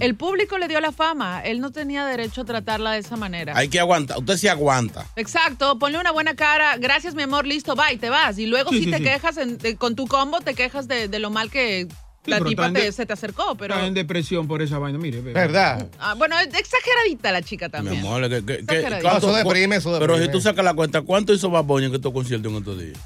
El 0.00 0.14
público 0.14 0.58
le 0.58 0.68
dio 0.68 0.80
la 0.80 0.92
fama. 0.92 1.40
Él 1.44 1.60
no 1.60 1.72
tenía 1.72 2.04
derecho 2.06 2.42
a 2.42 2.44
tratarla 2.44 2.92
de 2.92 2.98
esa 2.98 3.16
manera. 3.16 3.54
Hay 3.56 3.68
que 3.68 3.80
aguantar. 3.80 4.18
Usted 4.18 4.36
se 4.36 4.50
aguanta. 4.50 5.06
Exacto, 5.16 5.78
ponle 5.78 5.98
una 5.98 6.12
buena 6.12 6.36
cara, 6.36 6.76
gracias 6.76 7.14
mi 7.14 7.22
amor, 7.22 7.46
listo, 7.46 7.74
bye, 7.74 7.96
te 7.96 8.10
vas. 8.10 8.38
Y 8.38 8.44
luego 8.44 8.68
Sí, 8.70 8.80
si 8.80 8.84
sí, 8.84 8.90
te 8.90 8.98
sí. 8.98 9.02
quejas 9.04 9.38
en- 9.38 9.56
de- 9.56 9.76
con 9.76 9.96
tu 9.96 10.06
combo, 10.06 10.40
te 10.42 10.52
quejas 10.54 10.88
de, 10.88 11.08
de 11.08 11.18
lo 11.18 11.30
mal 11.30 11.50
que 11.50 11.88
la 12.26 12.38
pero 12.38 12.48
tipa 12.50 12.72
te- 12.72 12.80
de- 12.82 12.92
se 12.92 13.06
te 13.06 13.12
acercó, 13.12 13.54
pero... 13.56 13.74
Está 13.74 13.86
en 13.86 13.94
depresión 13.94 14.46
por 14.48 14.62
esa 14.62 14.78
vaina, 14.78 14.98
mire. 14.98 15.20
ve. 15.20 15.32
¿Verdad? 15.32 15.88
Ah, 15.98 16.14
bueno, 16.14 16.38
es 16.38 16.48
exageradita 16.54 17.32
la 17.32 17.42
chica 17.42 17.66
Mi 17.66 17.72
también. 17.72 17.98
amor, 18.00 18.22
que, 18.28 18.36
que- 18.40 18.44
que- 18.44 18.54
Exageradito. 18.54 19.08
¿cuánto- 19.08 19.28
Eso 19.30 19.36
deprime, 19.36 19.76
eso 19.76 19.98
Pero 19.98 20.14
si 20.14 20.20
deprime. 20.20 20.32
tú 20.32 20.40
sacas 20.40 20.64
la 20.64 20.74
cuenta, 20.74 21.02
¿cuánto 21.02 21.32
hizo 21.32 21.50
Bad 21.50 21.64
Bunny 21.64 21.86
en 21.86 21.94
estos 21.94 22.12
conciertos 22.12 22.50
en 22.52 22.58
estos 22.58 22.78
días? 22.78 22.98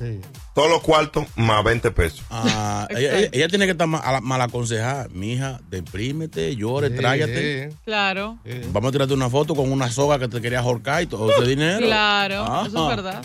Todos 0.54 0.70
los 0.70 0.80
cuartos 0.83 1.26
más 1.37 1.62
20 1.64 1.90
pesos. 1.90 2.22
Ah, 2.30 2.87
ella, 2.90 3.18
ella- 3.18 3.28
ella 3.33 3.48
tiene 3.48 3.64
que 3.66 3.72
estar 3.72 3.87
mal, 3.87 4.02
mal 4.22 4.40
aconsejada. 4.40 5.09
Mija, 5.12 5.61
deprímete, 5.70 6.54
llore, 6.56 6.88
Sí, 6.88 6.94
tráyate. 6.96 7.70
sí. 7.70 7.76
Claro, 7.85 8.38
Vamos 8.72 8.88
a 8.88 8.92
tirarte 8.92 9.14
una 9.14 9.28
foto 9.30 9.54
con 9.54 9.70
una 9.72 9.90
soga 9.90 10.18
que 10.18 10.28
te 10.28 10.40
quería 10.40 10.61
ahorcar 10.61 11.02
y 11.02 11.06
todo 11.06 11.30
ese 11.33 11.48
dinero. 11.48 11.78
claro, 11.87 12.42
Ajá. 12.42 12.66
eso 12.66 12.90
es 12.90 12.96
verdad. 12.96 13.22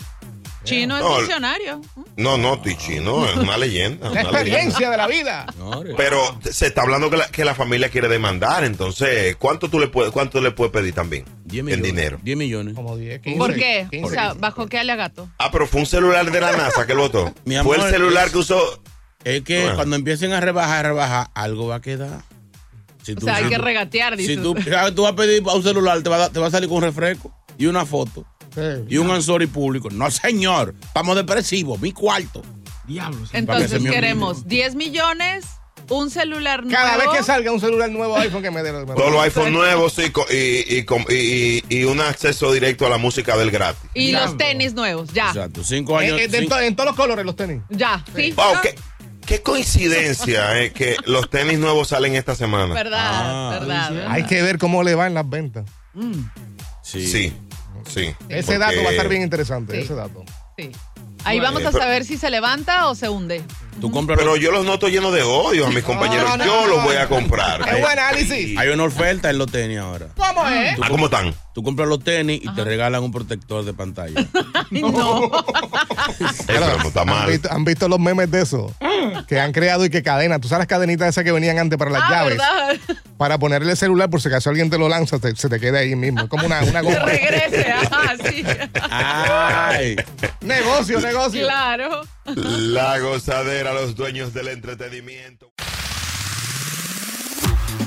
Chino 0.66 0.96
es 0.96 1.02
No, 1.02 1.18
diccionario. 1.18 1.80
No, 2.16 2.36
no, 2.38 2.60
Tichi, 2.60 3.00
no, 3.00 3.26
es 3.26 3.36
una 3.36 3.56
leyenda. 3.58 4.06
La 4.06 4.10
una 4.10 4.22
leyenda. 4.22 4.40
experiencia 4.40 4.90
de 4.90 4.96
la 4.96 5.06
vida. 5.06 5.46
Pero 5.96 6.38
se 6.50 6.66
está 6.66 6.82
hablando 6.82 7.08
que 7.10 7.16
la, 7.16 7.28
que 7.28 7.44
la 7.44 7.54
familia 7.54 7.88
quiere 7.88 8.08
demandar, 8.08 8.64
entonces, 8.64 9.36
¿cuánto 9.36 9.68
tú 9.68 9.78
le 9.80 9.88
puedes, 9.88 10.12
cuánto 10.12 10.40
le 10.40 10.50
puedes 10.50 10.72
pedir 10.72 10.94
también? 10.94 11.24
En 11.52 11.82
dinero. 11.82 12.18
10 12.22 12.36
millones. 12.36 12.74
Como 12.74 12.96
10, 12.96 13.20
¿Por 13.38 13.54
qué? 13.54 13.88
O 14.02 14.10
sea, 14.10 14.34
¿bajo 14.34 14.66
qué 14.66 14.78
alegato? 14.78 15.28
Ah, 15.38 15.50
pero 15.50 15.66
fue 15.66 15.80
un 15.80 15.86
celular 15.86 16.30
de 16.30 16.40
la 16.40 16.52
NASA 16.52 16.86
que 16.86 16.92
él 16.92 16.98
votó. 16.98 17.32
Mi 17.44 17.54
fue 17.62 17.76
amor, 17.76 17.80
el 17.88 17.92
celular 17.92 18.26
es- 18.26 18.32
que 18.32 18.38
usó. 18.38 18.82
Es 19.24 19.42
que 19.42 19.60
Bueno. 19.60 19.76
cuando 19.76 19.96
empiecen 19.96 20.32
a 20.32 20.40
rebajar, 20.40 20.86
a 20.86 20.88
rebajar, 20.90 21.28
algo 21.34 21.66
va 21.68 21.76
a 21.76 21.80
quedar. 21.80 22.20
Si 23.02 23.12
O 23.12 23.20
sea, 23.20 23.36
hay 23.36 23.44
si 23.44 23.50
que 23.50 23.56
tú- 23.56 23.62
regatear, 23.62 24.16
Si 24.16 24.36
tú, 24.36 24.54
ah, 24.76 24.90
tú 24.94 25.02
vas 25.02 25.12
a 25.12 25.16
pedir 25.16 25.42
a 25.48 25.54
un 25.54 25.62
celular, 25.62 26.02
te 26.02 26.08
va, 26.08 26.16
a, 26.16 26.18
dar- 26.20 26.30
te 26.30 26.40
va 26.40 26.46
a 26.48 26.50
salir 26.50 26.68
con 26.68 26.78
un 26.78 26.82
refresco 26.84 27.32
y 27.58 27.66
una 27.66 27.84
foto 27.86 28.24
y 28.88 28.96
un 28.96 29.10
ansori 29.10 29.46
público. 29.46 29.88
No, 29.90 30.10
señor, 30.10 30.74
estamos 30.82 31.14
depresivos, 31.16 31.78
mi 31.80 31.92
cuarto. 31.92 32.42
Diablos. 32.86 33.30
Entonces 33.32 33.82
queremos 33.82 34.46
10 34.46 34.74
millones, 34.76 35.44
un 35.90 36.08
celular 36.10 36.62
nuevo. 36.64 36.76
Cada 36.76 36.96
vez 36.96 37.06
que 37.18 37.22
salga 37.24 37.50
un 37.52 37.60
celular 37.60 37.90
nuevo 37.90 38.16
iPhone 38.16 38.42
que 38.42 38.50
me 38.50 38.62
dé. 38.62 38.72
dé- 38.72 38.86
Todos 38.86 39.12
los 39.12 39.20
iPhone 39.22 39.52
nuevos 39.52 39.92
sí, 39.92 40.10
y, 40.30 40.34
y, 40.78 40.86
y- 41.10 41.64
y 41.68 41.84
un 41.84 42.00
acceso 42.00 42.50
directo 42.52 42.86
a 42.86 42.88
la 42.90 42.96
música 42.98 43.36
del 43.36 43.50
gratis. 43.50 43.90
Y 43.94 44.12
los 44.12 44.36
tenis 44.36 44.72
nuevos, 44.74 45.12
ya. 45.12 45.28
Exacto, 45.28 45.62
cinco 45.64 46.00
Eh, 46.00 46.06
años. 46.06 46.20
eh, 46.20 46.28
de 46.28 46.38
cinco- 46.40 46.54
to- 46.56 46.60
en 46.60 46.74
todos 46.76 46.86
los 46.88 46.96
colores 46.96 47.24
los 47.26 47.36
tenis. 47.36 47.60
Ya, 47.70 48.04
sí. 48.14 48.32
Wow, 48.32 48.60
qué, 48.62 48.74
qué 49.26 49.42
coincidencia 49.42 50.62
eh, 50.62 50.72
que 50.72 50.96
los 51.06 51.28
tenis 51.28 51.58
nuevos 51.58 51.88
salen 51.88 52.14
esta 52.14 52.34
semana. 52.34 52.72
Verdad, 52.72 53.00
Ah, 53.02 53.58
verdad. 53.60 54.06
Hay 54.08 54.24
que 54.24 54.40
ver 54.42 54.58
cómo 54.58 54.82
le 54.82 54.94
va 54.94 55.06
en 55.08 55.14
las 55.14 55.28
ventas. 55.28 55.68
sí. 56.82 57.06
Sí, 57.06 57.32
sí. 57.96 58.14
Ese 58.28 58.42
Porque- 58.46 58.58
dato 58.58 58.82
va 58.84 58.88
a 58.88 58.92
estar 58.92 59.08
bien 59.08 59.22
interesante, 59.22 59.72
Sí. 59.74 59.80
ese 59.82 59.94
dato. 59.94 60.24
Sí. 60.56 60.70
Ahí 61.24 61.40
vamos 61.40 61.64
a 61.64 61.72
saber 61.72 62.04
si 62.04 62.16
se 62.18 62.30
levanta 62.30 62.86
o 62.88 62.94
se 62.94 63.08
hunde. 63.08 63.42
Tú 63.80 63.90
compras 63.90 64.16
Pero 64.18 64.36
yo 64.36 64.52
los 64.52 64.64
noto 64.64 64.88
llenos 64.88 65.12
de 65.12 65.22
odio 65.22 65.66
a 65.66 65.70
mis 65.70 65.82
compañeros. 65.82 66.38
no, 66.38 66.44
yo 66.44 66.60
no. 66.62 66.66
los 66.68 66.84
voy 66.84 66.96
a 66.96 67.08
comprar. 67.08 67.60
Es 67.68 67.80
buen 67.80 67.98
análisis. 67.98 68.56
Hay 68.56 68.68
una 68.68 68.84
oferta 68.84 69.28
en 69.28 69.38
los 69.38 69.50
tenis 69.50 69.78
ahora. 69.78 70.06
¿Cómo 70.16 70.46
es? 70.48 70.78
Ah, 70.80 70.88
¿cómo 70.88 71.06
están? 71.06 71.34
Tú 71.56 71.62
compras 71.62 71.88
los 71.88 72.04
tenis 72.04 72.38
y 72.44 72.54
te 72.54 72.64
regalan 72.64 73.02
un 73.02 73.10
protector 73.10 73.64
de 73.64 73.72
pantalla. 73.72 74.20
Ay, 74.70 74.82
no. 74.82 75.30
Pero 76.46 76.66
está 76.86 77.00
¿Han 77.00 77.06
mal. 77.06 77.30
visto, 77.30 77.50
han 77.50 77.64
visto 77.64 77.88
los 77.88 77.98
memes 77.98 78.30
de 78.30 78.42
eso? 78.42 78.74
Que 79.26 79.40
han 79.40 79.52
creado 79.52 79.86
y 79.86 79.88
que 79.88 80.02
cadena. 80.02 80.38
Tú 80.38 80.48
sabes 80.48 80.60
las 80.60 80.66
cadenitas 80.66 81.08
esas 81.08 81.24
que 81.24 81.32
venían 81.32 81.58
antes 81.58 81.78
para 81.78 81.90
las 81.92 82.02
Ah, 82.04 82.10
llaves. 82.10 82.36
¿verdad? 82.36 82.76
Para 83.16 83.38
ponerle 83.38 83.70
el 83.72 83.78
celular 83.78 84.10
por 84.10 84.20
si 84.20 84.28
acaso 84.28 84.50
alguien 84.50 84.68
te 84.68 84.76
lo 84.76 84.86
lanza, 84.90 85.18
te- 85.18 85.34
se 85.34 85.48
te 85.48 85.58
quede 85.58 85.78
ahí 85.78 85.96
mismo. 85.96 86.24
Es 86.24 86.28
como 86.28 86.44
una, 86.44 86.62
una 86.62 86.80
Que 86.82 86.92
goma. 86.92 87.06
regrese, 87.06 87.72
ajá, 87.72 88.14
sí. 88.28 88.44
Ay. 88.90 89.96
negocio, 90.42 91.00
negocio. 91.00 91.40
Claro. 91.42 92.02
La 92.34 92.98
gozadera, 92.98 93.72
los 93.72 93.96
dueños 93.96 94.34
del 94.34 94.48
entretenimiento. 94.48 95.52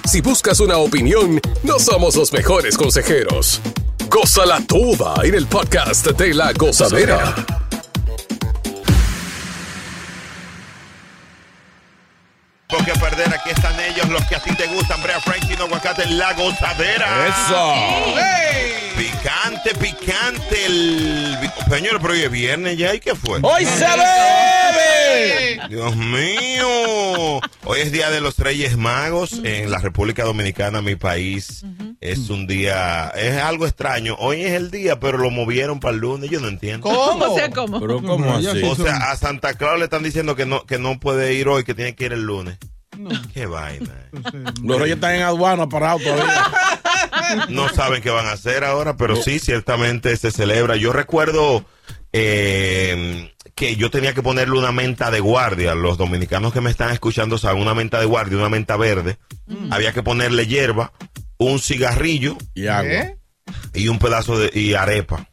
Si 0.06 0.22
buscas 0.22 0.60
una 0.60 0.78
opinión, 0.78 1.40
no 1.64 1.80
somos 1.80 2.16
los 2.16 2.32
mejores 2.34 2.78
consejeros. 2.78 3.62
Gózala 4.10 4.60
toda 4.68 5.24
en 5.24 5.36
el 5.36 5.46
podcast 5.46 6.08
de 6.08 6.34
La 6.34 6.52
Gozadera. 6.54 7.36
Porque 12.68 12.92
perder, 12.94 13.34
aquí 13.34 13.50
están 13.50 13.80
ellos, 13.80 14.08
los 14.10 14.24
que 14.26 14.36
a 14.36 14.42
ti 14.42 14.54
te 14.56 14.68
gustan, 14.68 15.02
Brea 15.02 15.20
Franklin, 15.22 15.60
Aguacate, 15.60 16.06
La 16.08 16.34
Gozadera. 16.34 17.28
Eso. 17.28 18.89
Picante, 19.64 19.80
picante. 19.80 20.66
El... 20.66 21.38
Señor, 21.70 22.00
pero 22.02 22.14
hoy 22.14 22.22
es 22.22 22.32
viernes 22.32 22.78
ya, 22.78 22.94
¿y 22.94 23.00
qué 23.00 23.16
fue? 23.16 23.40
¡Hoy 23.42 23.66
se 23.66 23.86
bebe! 23.86 25.60
Dios 25.70 25.96
mío. 25.96 27.42
Hoy 27.66 27.80
es 27.80 27.92
Día 27.92 28.10
de 28.10 28.22
los 28.22 28.38
Reyes 28.38 28.78
Magos 28.78 29.42
en 29.44 29.70
la 29.70 29.80
República 29.80 30.24
Dominicana, 30.24 30.82
mi 30.82 30.96
país. 30.96 31.66
Es 32.00 32.30
un 32.30 32.48
día, 32.48 33.10
es 33.10 33.38
algo 33.38 33.66
extraño. 33.66 34.16
Hoy 34.20 34.42
es 34.42 34.54
el 34.54 34.72
día, 34.72 35.00
pero 35.00 35.18
lo 35.18 35.30
movieron 35.30 35.80
para 35.80 35.94
el 35.94 36.02
lunes. 36.02 36.30
Yo 36.30 36.40
no 36.40 36.48
entiendo. 36.48 36.88
O 36.90 37.36
sea, 37.36 37.50
¿cómo? 37.50 37.80
Pero 37.80 38.02
¿cómo 38.02 38.34
así? 38.36 38.64
O 38.64 38.76
sea, 38.76 39.12
a 39.12 39.16
Santa 39.18 39.56
Claus 39.56 39.78
le 39.78 39.86
están 39.86 40.04
diciendo 40.04 40.36
que 40.36 40.46
no, 40.46 40.66
que 40.66 40.80
no 40.80 41.00
puede 41.00 41.34
ir 41.34 41.48
hoy, 41.48 41.64
que 41.64 41.74
tiene 41.74 41.96
que 41.96 42.06
ir 42.06 42.14
el 42.14 42.24
lunes. 42.24 42.58
Qué 43.34 43.46
vaina. 43.46 44.10
Los 44.64 44.80
reyes 44.80 44.96
están 44.96 45.16
en 45.16 45.22
aduana 45.22 45.68
parados 45.68 46.04
todavía. 46.04 46.52
No 47.50 47.70
saben 47.70 48.02
qué 48.02 48.10
van 48.10 48.28
a 48.28 48.34
hacer 48.34 48.64
ahora, 48.64 48.98
pero 48.98 49.16
sí, 49.16 49.40
ciertamente 49.40 50.16
se 50.18 50.32
celebra. 50.32 50.76
Yo 50.76 50.92
recuerdo 50.94 51.66
eh, 52.14 53.34
que 53.56 53.76
yo 53.76 53.92
tenía 53.92 54.14
que 54.14 54.24
ponerle 54.24 54.58
una 54.58 54.72
menta 54.72 55.12
de 55.12 55.20
guardia. 55.20 55.76
Los 55.76 55.98
dominicanos 55.98 56.54
que 56.54 56.62
me 56.62 56.70
están 56.70 56.92
escuchando 56.92 57.38
saben, 57.38 57.62
una 57.62 57.74
menta 57.74 58.00
de 58.00 58.06
guardia, 58.06 58.38
una 58.38 58.50
menta 58.50 58.78
verde. 58.78 59.18
Había 59.72 59.94
que 59.94 60.04
ponerle 60.04 60.48
hierba, 60.48 60.94
un 61.38 61.60
cigarrillo 61.60 62.38
y 62.54 62.68
agua. 62.68 63.14
y 63.74 63.88
un 63.88 64.00
pedazo 64.00 64.38
de 64.38 64.52
y 64.54 64.74
arepa. 64.74 65.29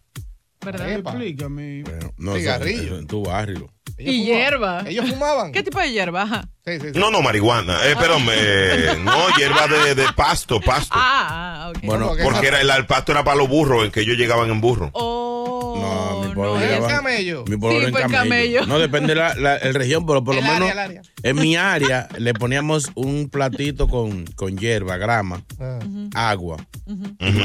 ¿Verdad? 0.67 0.91
Explícame. 0.93 1.85
No, 2.19 2.33
eso- 2.33 2.39
Cigarrillo. 2.41 2.83
eso 2.83 2.99
en 2.99 3.07
tu 3.07 3.23
barrio. 3.25 3.73
Y 3.99 4.25
hierba. 4.25 4.85
Ellos 4.87 5.09
fumaban. 5.09 5.53
¿Qué 5.53 5.63
tipo 5.63 5.79
de 5.81 5.91
hierba? 5.91 6.23
Ajá. 6.23 6.49
Sí, 6.67 6.73
sí, 6.81 6.89
sí. 6.93 6.99
No, 6.99 7.11
no, 7.11 7.23
marihuana. 7.23 7.79
Eh, 7.87 7.95
perdón, 7.99 8.25
eh, 8.31 8.95
no, 9.03 9.29
hierba 9.39 9.67
de, 9.69 9.95
de 9.95 10.05
pasto, 10.15 10.61
pasto. 10.61 10.91
Ah, 10.99 11.73
ok. 11.75 11.83
Bueno, 11.85 12.13
Porque 12.23 12.49
era, 12.49 12.61
el, 12.61 12.69
el 12.69 12.85
pasto 12.87 13.13
era 13.13 13.25
para 13.25 13.37
los 13.39 13.49
burros, 13.49 13.85
en 13.87 13.91
que 13.91 14.01
ellos 14.01 14.19
llegaban 14.19 14.51
en 14.51 14.61
burro. 14.61 14.91
Oh, 14.93 15.79
no, 16.21 16.29
mi 16.29 16.35
pueblo 16.35 16.57
no, 16.57 16.61
llegaban- 16.61 16.91
el 16.91 16.97
camello. 16.97 17.45
Mi 17.47 17.57
pueblo 17.57 17.79
Sí, 17.81 17.87
era 17.87 17.89
en 17.89 17.95
camello. 18.11 18.19
camello. 18.61 18.67
No 18.67 18.79
depende 18.79 19.15
de 19.15 19.21
la, 19.21 19.35
la- 19.37 19.57
el 19.57 19.73
región, 19.75 20.05
pero 20.05 20.23
por 20.23 20.35
lo 20.35 20.41
El 20.41 20.47
menos 20.47 20.61
área, 20.71 20.73
el 20.73 20.79
área. 20.79 21.03
en 21.23 21.37
mi 21.37 21.57
área 21.57 22.09
le 22.19 22.35
poníamos 22.35 22.91
un 22.97 23.31
platito 23.31 23.89
con, 23.89 24.27
con 24.35 24.59
hierba, 24.59 24.99
grama, 24.99 25.43
Ah. 25.59 25.79
agua. 26.15 26.59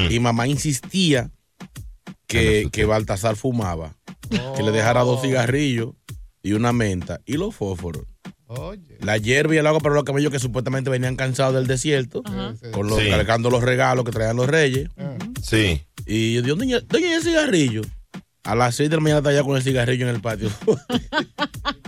Y 0.10 0.20
mamá 0.20 0.48
insistía 0.48 1.30
que, 2.32 2.70
que 2.72 2.86
Baltasar 2.86 3.36
fumaba. 3.36 3.96
Que 4.56 4.64
le 4.64 4.72
dejara 4.72 5.02
dos 5.02 5.22
cigarrillos 5.22 5.94
y 6.42 6.54
una 6.54 6.72
menta 6.74 7.20
y 7.26 7.34
los 7.38 7.54
fósforos. 7.56 8.06
Oye. 8.48 8.98
La 9.02 9.18
hierba 9.18 9.56
y 9.56 9.58
el 9.58 9.68
agua 9.68 9.80
para 9.80 9.96
los 9.96 10.04
camellos 10.04 10.32
que 10.32 10.40
supuestamente 10.40 10.90
venían 10.90 11.16
cansados 11.16 11.54
del 11.56 11.68
desierto, 11.68 12.22
con 12.74 12.88
los, 12.88 13.00
Sí. 13.00 13.10
cargando 13.10 13.50
los 13.50 13.64
regalos 13.64 14.04
que 14.04 14.12
traían 14.12 14.36
los 14.36 14.48
reyes. 14.48 14.90
Sí. 15.42 15.82
Y 16.06 16.34
yo, 16.42 16.56
doña, 16.56 16.80
doña, 16.82 17.08
¿y 17.08 17.14
el 17.14 17.24
cigarrillo? 17.24 17.82
A 18.44 18.56
las 18.56 18.76
6 18.76 18.90
de 18.90 18.96
la 18.98 19.02
mañana 19.02 19.20
está 19.20 19.30
allá 19.30 19.44
con 19.44 19.56
el 19.56 19.62
cigarrillo 19.64 20.08
en 20.10 20.16
el 20.16 20.22
patio. 20.22 20.50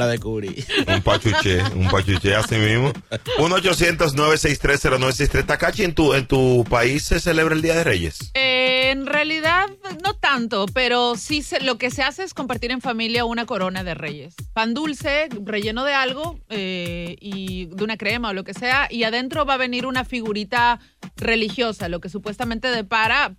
la 0.00 0.08
descubrí. 0.08 0.64
Un 0.88 1.02
pachuché, 1.02 1.62
un 1.76 1.88
pachuché 1.88 2.34
así 2.34 2.56
mismo. 2.56 2.92
1-800-963-0963. 3.38 5.46
Takachi, 5.46 5.84
¿en 5.84 5.94
tu, 5.94 6.14
¿en 6.14 6.26
tu 6.26 6.64
país 6.68 7.04
se 7.04 7.20
celebra 7.20 7.54
el 7.54 7.62
Día 7.62 7.74
de 7.74 7.84
Reyes? 7.84 8.18
Eh, 8.34 8.90
en 8.90 9.06
realidad, 9.06 9.66
no 10.02 10.14
tanto, 10.14 10.66
pero 10.74 11.14
sí 11.16 11.42
se- 11.42 11.60
lo 11.60 11.78
que 11.78 11.90
se 11.90 12.02
hace 12.02 12.24
es 12.24 12.34
compartir 12.34 12.70
en 12.72 12.80
familia 12.80 13.24
una 13.24 13.46
corona 13.46 13.84
de 13.84 13.94
reyes. 13.94 14.34
Pan 14.52 14.74
dulce, 14.74 15.28
relleno 15.44 15.84
de 15.84 15.94
algo 15.94 16.38
eh, 16.48 17.16
y 17.20 17.66
de 17.66 17.84
una 17.84 17.96
crema 17.96 18.30
o 18.30 18.32
lo 18.32 18.42
que 18.44 18.54
sea, 18.54 18.88
y 18.90 19.04
adentro 19.04 19.44
va 19.46 19.54
a 19.54 19.58
venir 19.58 19.86
una 19.86 20.04
figurita 20.04 20.80
religiosa, 21.16 21.88
lo 21.88 22.00
que 22.00 22.08
supuestamente 22.08 22.68
depara 22.68 23.36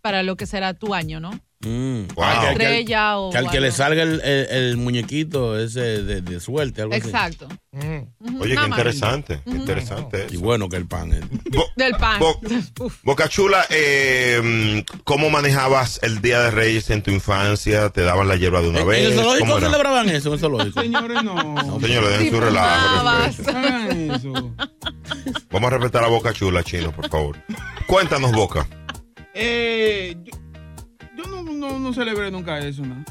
para 0.00 0.22
lo 0.22 0.36
que 0.36 0.46
será 0.46 0.74
tu 0.74 0.94
año, 0.94 1.18
¿no? 1.20 1.38
Mm. 1.64 2.08
Wow. 2.14 2.24
Que 2.24 2.24
al- 2.24 2.52
Estrella 2.52 3.18
o 3.18 3.30
Que 3.30 3.38
al 3.38 3.50
que 3.50 3.60
le 3.60 3.70
salga 3.72 4.02
el, 4.02 4.20
el- 4.22 4.46
el 4.50 4.76
muñequito 4.76 5.58
ese 5.58 5.80
de, 6.02 6.20
de 6.20 6.40
suerte, 6.40 6.82
algo 6.82 6.94
así. 6.94 7.06
Exacto. 7.06 7.48
Mm. 7.72 8.40
Oye, 8.40 8.48
qué 8.50 8.54
Nada 8.56 8.68
interesante. 8.68 9.40
Qué 9.44 9.50
interesante 9.50 10.26
Y 10.30 10.34
eso. 10.34 10.40
bueno 10.42 10.68
que 10.68 10.76
el 10.76 10.86
pan. 10.86 11.12
eh. 11.12 11.20
Bo- 11.52 11.66
Del 11.76 11.92
pan. 11.96 12.18
Bo-. 12.20 12.40
Boca 13.04 13.28
Chula, 13.28 13.64
eh, 13.70 14.84
¿cómo 15.04 15.30
manejabas 15.30 16.00
el 16.02 16.20
Día 16.20 16.40
de 16.40 16.50
Reyes 16.50 16.90
en 16.90 17.02
tu 17.02 17.10
infancia? 17.10 17.88
¿Te 17.90 18.02
daban 18.02 18.26
la 18.28 18.36
hierba 18.36 18.60
de 18.60 18.68
una 18.68 18.80
¿En 18.80 18.88
vez? 18.88 19.04
el 19.06 19.14
¿Cómo 19.14 19.22
zoológico 19.30 19.58
era? 19.58 19.66
celebraban 19.70 20.08
eso? 20.08 20.28
¿En 20.28 20.34
el 20.34 20.40
zoológico? 20.40 20.80
Señores, 20.82 21.22
no. 21.22 21.80
Señores, 21.80 22.10
dejen 22.18 22.30
su 22.30 22.40
relajo. 22.40 23.04
Vamos 25.50 25.68
a 25.68 25.74
respetar 25.76 26.04
a 26.04 26.08
Boca 26.08 26.32
Chula, 26.32 26.62
chino, 26.64 26.92
por 26.92 27.08
favor. 27.08 27.36
Cuéntanos, 27.86 28.32
Boca. 28.32 28.66
Eh, 29.34 30.16
yo 30.24 30.32
no, 31.78 31.92
celebré 31.94 32.30
nunca 32.30 32.58
eso, 32.58 32.82
¿no? 32.82 33.04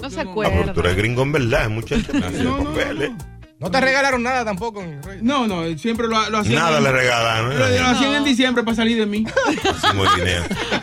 No 0.00 0.10
se 0.10 0.20
Ah, 0.20 0.24
pero 0.24 0.34
tú 0.34 0.42
eres 0.42 0.68
acuerda. 0.70 0.92
gringo 0.94 1.22
en 1.22 1.32
verdad, 1.32 1.68
muchacho. 1.68 2.12
Nació 2.12 2.44
No, 2.44 2.58
no. 2.72 3.16
No 3.60 3.72
te 3.72 3.80
regalaron 3.80 4.22
nada 4.22 4.44
tampoco. 4.44 4.84
No, 5.20 5.48
no, 5.48 5.64
siempre 5.76 6.06
lo, 6.06 6.30
lo 6.30 6.38
hacían. 6.38 6.54
Nada 6.62 6.78
en- 6.78 6.84
le 6.84 6.92
regalaron. 6.92 7.58
Lo, 7.58 7.68
lo 7.68 7.86
hacían 7.86 8.14
en 8.14 8.24
diciembre 8.24 8.62
para 8.62 8.76
salir 8.76 8.96
de 8.98 9.06
mí. 9.06 9.24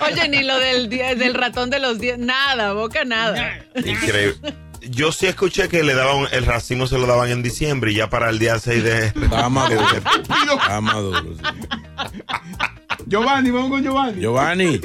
Oye, 0.01 0.27
ni 0.29 0.43
lo 0.43 0.57
del, 0.59 0.89
día- 0.89 1.15
del 1.15 1.33
ratón 1.35 1.69
de 1.69 1.79
los 1.79 1.99
diez, 1.99 2.17
nada, 2.19 2.73
boca 2.73 3.05
nada. 3.05 3.59
Increíble. 3.75 4.53
Yo 4.89 5.11
sí 5.13 5.25
escuché 5.25 5.67
que 5.69 5.83
le 5.83 5.93
daban, 5.95 6.27
el 6.31 6.45
racimo 6.45 6.85
se 6.85 6.97
lo 6.99 7.07
daban 7.07 7.29
en 7.31 7.41
diciembre 7.41 7.91
y 7.91 7.95
ya 7.95 8.09
para 8.09 8.29
el 8.29 8.37
día 8.39 8.59
6 8.59 8.83
de... 8.83 9.05
Estaba 9.07 9.49
maduro. 9.49 9.81
Estaba 10.19 10.81
maduro. 10.81 11.23
sí. 11.23 11.41
Giovanni, 13.07 13.51
vamos 13.51 13.69
con 13.69 13.83
Giovanni. 13.83 14.19
Giovanni, 14.21 14.79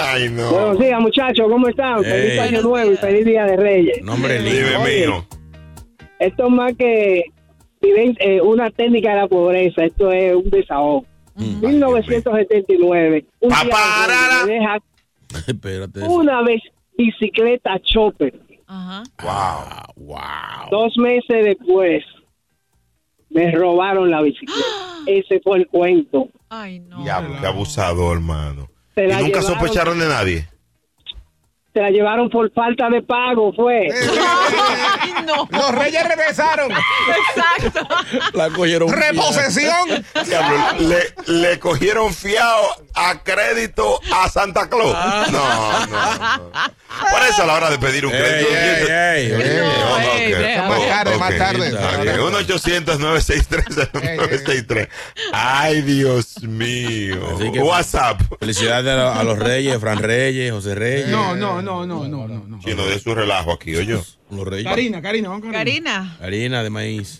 Ay, 0.00 0.28
no. 0.30 0.50
Buenos 0.52 0.78
días, 0.78 1.00
muchachos, 1.00 1.46
¿cómo 1.48 1.68
están? 1.68 2.04
Ey. 2.04 2.10
Feliz 2.10 2.38
Año 2.40 2.62
Nuevo 2.62 2.92
y 2.92 2.96
feliz 2.96 3.24
Día 3.24 3.44
de 3.44 3.56
Reyes. 3.56 4.02
nombre. 4.02 4.38
Oye. 4.40 5.06
mío. 5.06 5.26
Esto 6.18 6.46
es 6.46 6.50
más 6.50 6.72
que 6.76 7.24
eh, 7.82 8.40
una 8.40 8.70
técnica 8.70 9.10
de 9.10 9.16
la 9.16 9.28
pobreza, 9.28 9.84
esto 9.84 10.10
es 10.12 10.34
un 10.34 10.50
desahogo. 10.50 11.04
Mm. 11.34 11.66
1979, 11.66 13.24
un 13.40 13.48
día 13.48 14.44
deja 14.46 14.78
Espérate. 15.46 16.00
una 16.00 16.42
vez 16.42 16.60
bicicleta 16.96 17.78
chopper. 17.82 18.34
Ajá. 18.66 19.02
Wow. 19.22 19.30
Ah, 19.30 19.86
wow. 19.96 20.70
Dos 20.70 20.96
meses 20.98 21.44
después 21.44 22.04
me 23.30 23.50
robaron 23.52 24.10
la 24.10 24.22
bicicleta. 24.22 24.62
Ese 25.06 25.40
fue 25.40 25.58
el 25.58 25.66
cuento. 25.68 26.28
Ay, 26.48 26.80
no. 26.80 27.04
Qué 27.04 27.10
abusador, 27.46 28.16
hermano. 28.16 28.68
Se 28.98 29.04
¿Y 29.04 29.06
nunca 29.06 29.40
llevaron- 29.40 29.44
sospecharon 29.60 29.98
de 30.00 30.08
nadie? 30.08 30.48
Se 31.74 31.80
la 31.80 31.90
llevaron 31.90 32.30
por 32.30 32.50
falta 32.52 32.88
de 32.88 33.02
pago, 33.02 33.52
fue. 33.52 33.88
Ay, 35.00 35.12
no. 35.26 35.46
Los 35.50 35.74
Reyes 35.74 36.02
regresaron. 36.08 36.70
Exacto. 36.72 37.86
La 38.32 38.48
cogieron. 38.50 38.90
Reposesión. 38.90 40.04
Le, 40.78 41.14
le 41.26 41.58
cogieron 41.60 42.12
fiado 42.14 42.62
a 42.94 43.22
crédito 43.22 44.00
a 44.12 44.28
Santa 44.28 44.68
Claus. 44.68 44.96
No, 45.30 45.30
no, 45.30 45.86
no. 45.86 46.50
Por 47.10 47.22
eso 47.28 47.42
a 47.42 47.46
la 47.46 47.54
hora 47.54 47.70
de 47.70 47.78
pedir 47.78 48.04
un 48.06 48.12
crédito. 48.12 48.50
ey, 48.50 48.86
ey. 48.88 49.30
Ey, 49.30 49.32
ok. 49.32 49.40
ey, 50.16 50.32
vea. 50.32 50.62
Más 50.68 50.80
tarde, 50.88 51.16
más 51.18 51.36
tarde. 51.36 51.68
está 51.68 51.96
bien. 52.02 52.16
1-800-963-963. 52.18 54.88
Ay, 55.32 55.82
Dios 55.82 56.42
mío. 56.42 57.36
WhatsApp. 57.62 58.20
Felicidades 58.40 58.98
a, 58.98 59.20
a 59.20 59.24
los 59.24 59.38
reyes, 59.38 59.78
Fran 59.78 59.98
Reyes, 59.98 60.50
José 60.52 60.74
Reyes. 60.74 61.08
No, 61.08 61.36
no, 61.36 61.57
no, 61.62 61.86
no, 61.86 62.08
no, 62.08 62.28
no. 62.28 62.44
no. 62.46 62.58
Chino, 62.60 62.84
de 62.84 62.98
su 62.98 63.14
relajo 63.14 63.52
aquí, 63.52 63.76
oye. 63.76 64.00
Los 64.30 64.46
reyes. 64.46 64.66
Karina, 64.66 65.00
Karina, 65.00 65.28
vamos 65.28 65.42
con 65.42 65.52
Karina. 65.52 66.16
Harina 66.20 66.62
de 66.62 66.70
maíz. 66.70 67.18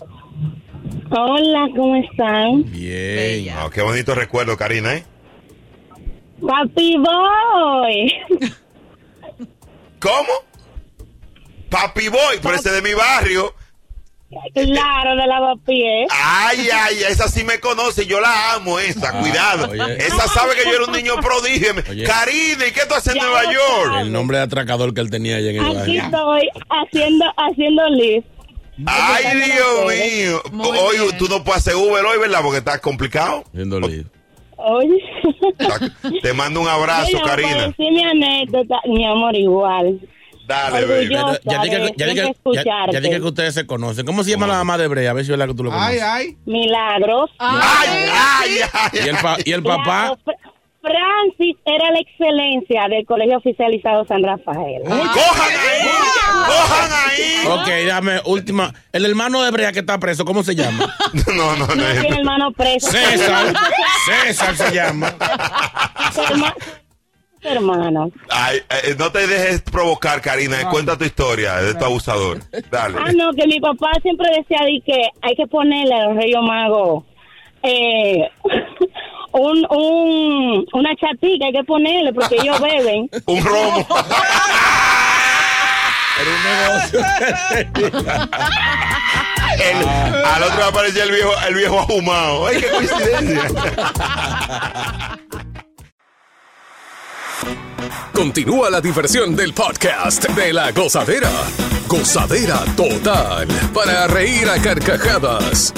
Hola, 1.11 1.67
¿cómo 1.75 1.95
están? 1.95 2.63
Bien. 2.71 3.55
Ah, 3.57 3.69
qué 3.73 3.81
bonito 3.81 4.13
recuerdo, 4.13 4.55
Karina, 4.57 4.95
¿eh? 4.95 5.05
Papi 6.45 6.97
Boy. 6.97 8.13
¿Cómo? 9.99 10.31
Papi 11.69 12.09
Boy, 12.09 12.37
pero 12.41 12.55
ese 12.55 12.71
de 12.71 12.81
mi 12.81 12.93
barrio. 12.93 13.53
Claro, 14.53 15.15
de 15.15 15.25
lavapiés. 15.27 16.07
Ay, 16.11 16.67
ay, 16.71 16.97
esa 17.09 17.27
sí 17.27 17.43
me 17.43 17.59
conoce, 17.59 18.05
yo 18.05 18.21
la 18.21 18.53
amo, 18.53 18.77
esa, 18.79 19.09
Ah, 19.09 19.19
cuidado. 19.21 19.69
oye. 19.71 19.97
Esa 19.97 20.27
sabe 20.27 20.55
que 20.55 20.65
yo 20.69 20.75
era 20.75 20.85
un 20.85 20.91
niño 20.91 21.15
prodigio. 21.15 21.73
Karina, 22.05 22.67
¿y 22.67 22.71
qué 22.71 22.81
tú 22.87 22.93
haces 22.95 23.15
en 23.15 23.21
Nueva 23.21 23.43
York? 23.45 23.85
sabes. 23.87 24.01
El 24.05 24.11
nombre 24.11 24.37
de 24.37 24.43
atracador 24.43 24.93
que 24.93 25.01
él 25.01 25.09
tenía 25.09 25.37
allá 25.37 25.49
en 25.49 25.55
el 25.57 25.65
Aquí 25.65 25.75
barrio. 25.97 26.03
estoy 26.03 26.49
haciendo, 26.69 27.25
haciendo 27.37 27.89
lift. 27.89 28.27
Ay, 28.85 29.25
Dios 29.45 29.85
mío. 29.87 30.41
Hoy 30.79 30.97
tú 31.17 31.27
no 31.27 31.43
puedes 31.43 31.65
hacer 31.67 31.75
Uber 31.75 32.05
hoy, 32.05 32.19
¿verdad? 32.19 32.39
Porque 32.43 32.59
está 32.59 32.79
complicado. 32.79 33.43
Oye. 34.57 35.03
Te 36.21 36.33
mando 36.33 36.61
un 36.61 36.67
abrazo, 36.67 37.11
Bueno, 37.11 37.25
Karina. 37.27 37.63
pues, 37.65 37.75
sí, 37.77 37.91
mi 37.91 38.03
anécdota, 38.03 38.75
mi 38.85 39.05
amor, 39.05 39.35
igual. 39.35 39.99
Dale, 40.49 40.83
Orgullosa 40.83 41.39
Ya 41.45 41.61
dije 41.61 41.77
que, 41.77 41.93
ya 41.95 42.05
de 42.07 42.11
dije- 42.11 42.23
ya- 42.25 42.31
escucharte. 42.31 42.91
ya 42.93 42.99
dije 42.99 43.15
que 43.21 43.25
ustedes 43.27 43.53
se 43.53 43.67
conocen. 43.67 44.05
¿Cómo 44.05 44.23
se 44.23 44.31
llama 44.31 44.47
la 44.47 44.55
mamá 44.55 44.77
de 44.79 44.87
Brea? 44.87 45.11
A 45.11 45.13
ver 45.13 45.23
si 45.23 45.31
es 45.31 45.37
verdad 45.37 45.51
que 45.51 45.55
tú 45.57 45.63
lo 45.63 45.69
conoces. 45.71 46.01
ay. 46.01 46.37
Milagros. 46.47 47.29
¿Y 48.93 49.07
el, 49.07 49.15
pa- 49.17 49.37
y 49.45 49.51
el 49.51 49.61
papá? 49.63 50.17
Claro, 50.23 50.39
Francis 50.81 51.55
era 51.65 51.91
la 51.91 51.99
excelencia 51.99 52.87
del 52.89 53.05
Colegio 53.05 53.37
Oficializado 53.37 54.05
San 54.05 54.23
Rafael. 54.23 54.81
¡Cojan 54.85 55.51
ahí! 55.51 55.87
¡Cojan 56.47 56.91
ahí! 56.91 57.45
Ok, 57.47 57.87
dame 57.87 58.21
última. 58.25 58.73
El 58.91 59.05
hermano 59.05 59.43
de 59.43 59.51
Brea 59.51 59.71
que 59.71 59.79
está 59.79 59.99
preso, 59.99 60.25
¿cómo 60.25 60.41
se 60.41 60.55
llama? 60.55 60.95
No, 61.27 61.55
no, 61.57 61.67
No 61.67 61.73
tiene 61.75 62.17
hermano 62.17 62.51
preso. 62.53 62.89
César. 62.89 63.53
César 64.25 64.55
se 64.55 64.73
llama. 64.73 65.13
Hermano. 67.41 68.11
Ay, 68.29 68.59
eh, 68.69 68.95
no 68.97 69.11
te 69.11 69.25
dejes 69.25 69.61
provocar, 69.61 70.21
Karina. 70.21 70.69
Cuenta 70.69 70.97
tu 70.97 71.05
historia 71.05 71.55
de 71.57 71.73
tu 71.75 71.85
abusador. 71.85 72.39
Ah, 72.53 72.57
Dale. 72.69 73.13
no, 73.15 73.31
que 73.33 73.47
mi 73.47 73.59
papá 73.59 73.91
siempre 74.01 74.27
decía 74.37 74.65
di 74.65 74.81
que 74.81 75.01
hay 75.21 75.35
que 75.35 75.47
ponerle 75.47 75.93
a 75.95 76.05
los 76.07 76.15
Reyes 76.17 76.41
Magos 76.41 77.03
eh, 77.63 78.29
un, 79.33 79.65
un, 79.69 80.65
una 80.73 80.95
chatica, 80.95 81.45
hay 81.45 81.51
que 81.53 81.63
ponerle 81.63 82.11
porque 82.13 82.35
ellos 82.35 82.59
beben. 82.61 83.09
un 83.25 83.43
romo. 83.45 83.87
El- 89.59 89.85
al 90.25 90.43
otro 90.43 90.65
aparecía 90.65 91.03
el 91.03 91.11
viejo, 91.11 91.31
el 91.47 91.55
viejo 91.55 91.79
ahumado. 91.79 92.47
¡Ay, 92.47 92.61
qué 92.61 92.67
coincidencia! 92.69 93.49
Continúa 98.13 98.69
la 98.69 98.81
diversión 98.81 99.35
del 99.35 99.53
podcast 99.53 100.25
de 100.29 100.53
la 100.53 100.71
gozadera. 100.71 101.31
Gozadera 101.87 102.63
total. 102.75 103.47
Para 103.73 104.07
reír 104.07 104.47
a 104.49 104.61
carcajadas. 104.61 105.73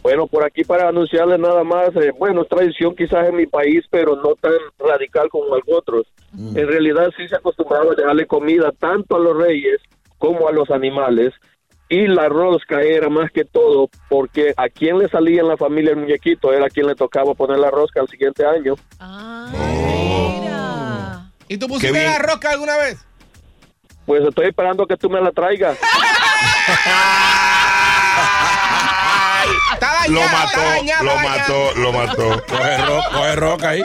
Bueno, 0.01 0.27
por 0.27 0.45
aquí 0.45 0.63
para 0.63 0.87
anunciarles 0.87 1.39
nada 1.39 1.63
más, 1.63 1.89
eh, 1.97 2.11
bueno, 2.17 2.43
es 2.43 2.47
tradición 2.47 2.95
quizás 2.95 3.27
en 3.27 3.35
mi 3.35 3.45
país, 3.45 3.83
pero 3.89 4.15
no 4.15 4.35
tan 4.35 4.53
radical 4.79 5.29
como 5.29 5.55
en 5.55 5.63
otros. 5.67 6.07
En 6.37 6.67
realidad 6.67 7.09
sí 7.17 7.27
se 7.27 7.35
acostumbraba 7.35 7.91
a 7.91 7.95
dejarle 7.95 8.25
comida 8.25 8.71
tanto 8.71 9.15
a 9.15 9.19
los 9.19 9.35
reyes 9.35 9.81
como 10.17 10.47
a 10.47 10.51
los 10.51 10.69
animales. 10.69 11.33
Y 11.91 12.05
la 12.05 12.29
rosca 12.29 12.81
era 12.81 13.09
más 13.09 13.31
que 13.31 13.45
todo 13.45 13.89
porque 14.09 14.53
a 14.55 14.69
quien 14.69 14.99
le 14.99 15.09
salía 15.09 15.41
en 15.41 15.47
la 15.47 15.57
familia 15.57 15.91
el 15.91 15.97
muñequito 15.97 16.53
era 16.53 16.67
a 16.67 16.69
quien 16.69 16.85
le 16.85 16.93
tocaba 16.93 17.33
poner 17.33 17.57
la 17.57 17.71
rosca 17.71 17.99
al 17.99 18.07
siguiente 18.07 18.45
año. 18.45 18.75
¿Y 21.47 21.57
tú 21.57 21.67
pusiste 21.67 22.03
la 22.03 22.19
rosca 22.19 22.51
alguna 22.51 22.77
vez? 22.77 23.08
Pues 24.09 24.25
estoy 24.25 24.47
esperando 24.47 24.85
que 24.87 24.97
tú 24.97 25.07
me 25.07 25.21
la 25.21 25.31
traigas. 25.31 25.77
Está 29.73 30.07
Lo 30.07 30.21
mató, 30.21 30.47
está 30.47 30.63
dañada, 30.63 31.03
lo 31.03 31.15
mató, 31.19 31.71
lo 31.75 31.93
mató. 31.93 32.43
Coge, 32.47 32.77
ro- 32.87 33.03
coge 33.13 33.35
roca 33.35 33.69
ahí. 33.69 33.83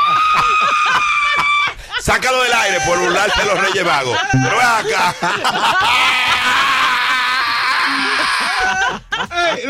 Sácalo 1.99 2.41
del 2.43 2.53
aire 2.53 2.77
por 2.85 2.99
burlarte 2.99 3.41
de 3.41 3.47
los 3.47 3.59
Reyes 3.59 3.85
Magos. 3.85 4.17
Pero 4.31 4.61
acá. 4.61 5.15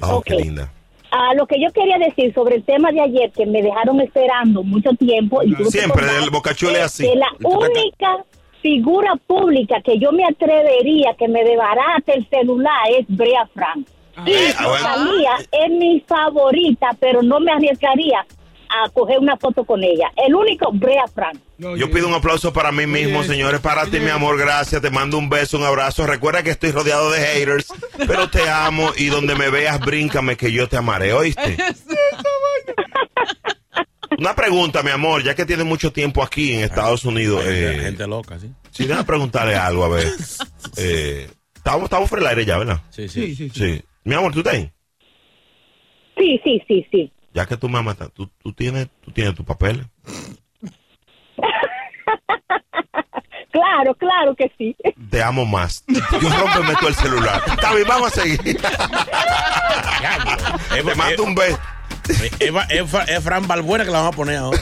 Oh, 0.01 0.15
Ok. 0.17 0.25
qué 0.25 0.35
linda. 0.35 0.71
A 1.11 1.33
lo 1.35 1.47
que 1.47 1.61
yo 1.61 1.71
quería 1.71 1.97
decir 1.97 2.33
sobre 2.33 2.57
el 2.57 2.63
tema 2.63 2.91
de 2.91 3.01
ayer, 3.01 3.31
que 3.31 3.45
me 3.45 3.61
dejaron 3.61 4.01
esperando 4.01 4.63
mucho 4.63 4.91
tiempo. 4.91 5.41
Y 5.43 5.55
Siempre, 5.65 6.05
el 6.21 6.29
bocachule 6.29 6.79
es 6.79 6.85
así. 6.85 7.03
Que 7.03 7.15
la 7.15 7.29
única 7.43 8.25
figura 8.61 9.15
pública 9.27 9.81
que 9.81 9.97
yo 9.99 10.11
me 10.11 10.25
atrevería 10.25 11.15
que 11.17 11.27
me 11.27 11.43
debarate 11.43 12.15
el 12.15 12.27
celular 12.29 12.73
es 12.97 13.05
Brea 13.07 13.47
Frank. 13.53 13.87
Y 14.25 14.33
ah, 14.57 14.67
bueno. 14.67 14.87
Rosalía 14.87 15.31
es 15.51 15.71
mi 15.71 15.99
favorita, 16.01 16.89
pero 16.99 17.21
no 17.21 17.39
me 17.39 17.51
arriesgaría 17.51 18.25
a 18.69 18.89
coger 18.89 19.19
una 19.19 19.37
foto 19.37 19.63
con 19.65 19.83
ella. 19.83 20.11
El 20.25 20.35
único, 20.35 20.71
Brea 20.73 21.05
Frank. 21.13 21.39
Yo 21.57 21.89
pido 21.91 22.07
un 22.07 22.13
aplauso 22.13 22.53
para 22.53 22.71
mí 22.71 22.85
mismo, 22.87 23.23
señores. 23.23 23.59
Para 23.61 23.85
ti, 23.85 23.99
mi 23.99 24.09
amor, 24.09 24.37
gracias. 24.37 24.81
Te 24.81 24.89
mando 24.89 25.17
un 25.17 25.29
beso, 25.29 25.57
un 25.57 25.63
abrazo. 25.63 26.05
Recuerda 26.05 26.43
que 26.43 26.51
estoy 26.51 26.71
rodeado 26.71 27.11
de 27.11 27.19
haters, 27.19 27.67
pero 28.07 28.29
te 28.29 28.47
amo 28.49 28.91
y 28.97 29.07
donde 29.07 29.35
me 29.35 29.49
veas, 29.49 29.79
bríncame 29.79 30.35
que 30.37 30.51
yo 30.51 30.67
te 30.67 30.77
amaré, 30.77 31.13
¿oíste? 31.13 31.57
Una 34.19 34.33
pregunta, 34.33 34.81
mi 34.83 34.89
amor, 34.89 35.23
ya 35.23 35.35
que 35.35 35.45
tienes 35.45 35.65
mucho 35.65 35.91
tiempo 35.91 36.23
aquí 36.23 36.53
en 36.53 36.61
Estados 36.61 37.05
Unidos. 37.05 37.43
eh, 37.45 37.77
Gente 37.81 38.07
loca, 38.07 38.39
sí. 38.39 38.49
Sí, 38.71 38.85
déjame 38.87 39.05
preguntarle 39.05 39.55
algo, 39.55 39.83
a 39.85 39.89
ver. 39.89 40.07
Eh, 40.79 41.27
estamos, 41.55 41.85
estamos 41.85 42.07
fuera 42.09 42.23
del 42.29 42.37
aire 42.37 42.45
ya, 42.45 42.57
¿verdad? 42.59 42.81
Sí, 42.91 43.07
sí. 43.09 43.33
Sí, 43.35 43.49
Sí. 43.49 43.81
Mi 44.03 44.13
amor, 44.15 44.31
¿tú 44.31 44.39
estás 44.39 44.53
ahí? 44.53 44.71
Sí, 46.15 46.39
sí, 46.43 46.61
sí, 46.67 46.85
sí. 46.91 47.11
Ya 47.37 47.45
que 47.45 47.55
tú 47.55 47.69
me 47.69 47.79
matas, 47.83 48.09
¿tú, 48.15 48.27
tú 48.41 48.51
tienes, 48.51 48.87
tú 49.05 49.11
tienes 49.11 49.35
tus 49.35 49.45
papeles. 49.45 49.85
Claro, 53.49 53.95
claro 53.95 54.35
que 54.35 54.51
sí. 54.55 54.75
Te 55.09 55.23
amo 55.23 55.43
más. 55.43 55.83
Yo 55.87 56.29
rómpeme 56.29 56.75
tú 56.79 56.87
el 56.87 56.93
celular. 56.93 57.41
Está 57.47 57.73
bien, 57.73 57.87
vamos 57.87 58.15
a 58.15 58.21
seguir. 58.21 58.39
Te 60.69 60.95
mando 60.95 61.23
un 61.23 61.33
beso. 61.33 61.57
Es, 62.39 63.23
Fran 63.23 63.47
Balbuena 63.47 63.83
que 63.83 63.89
la 63.89 63.99
vamos 63.99 64.13
a 64.13 64.15
poner 64.15 64.37
ahora. 64.37 64.59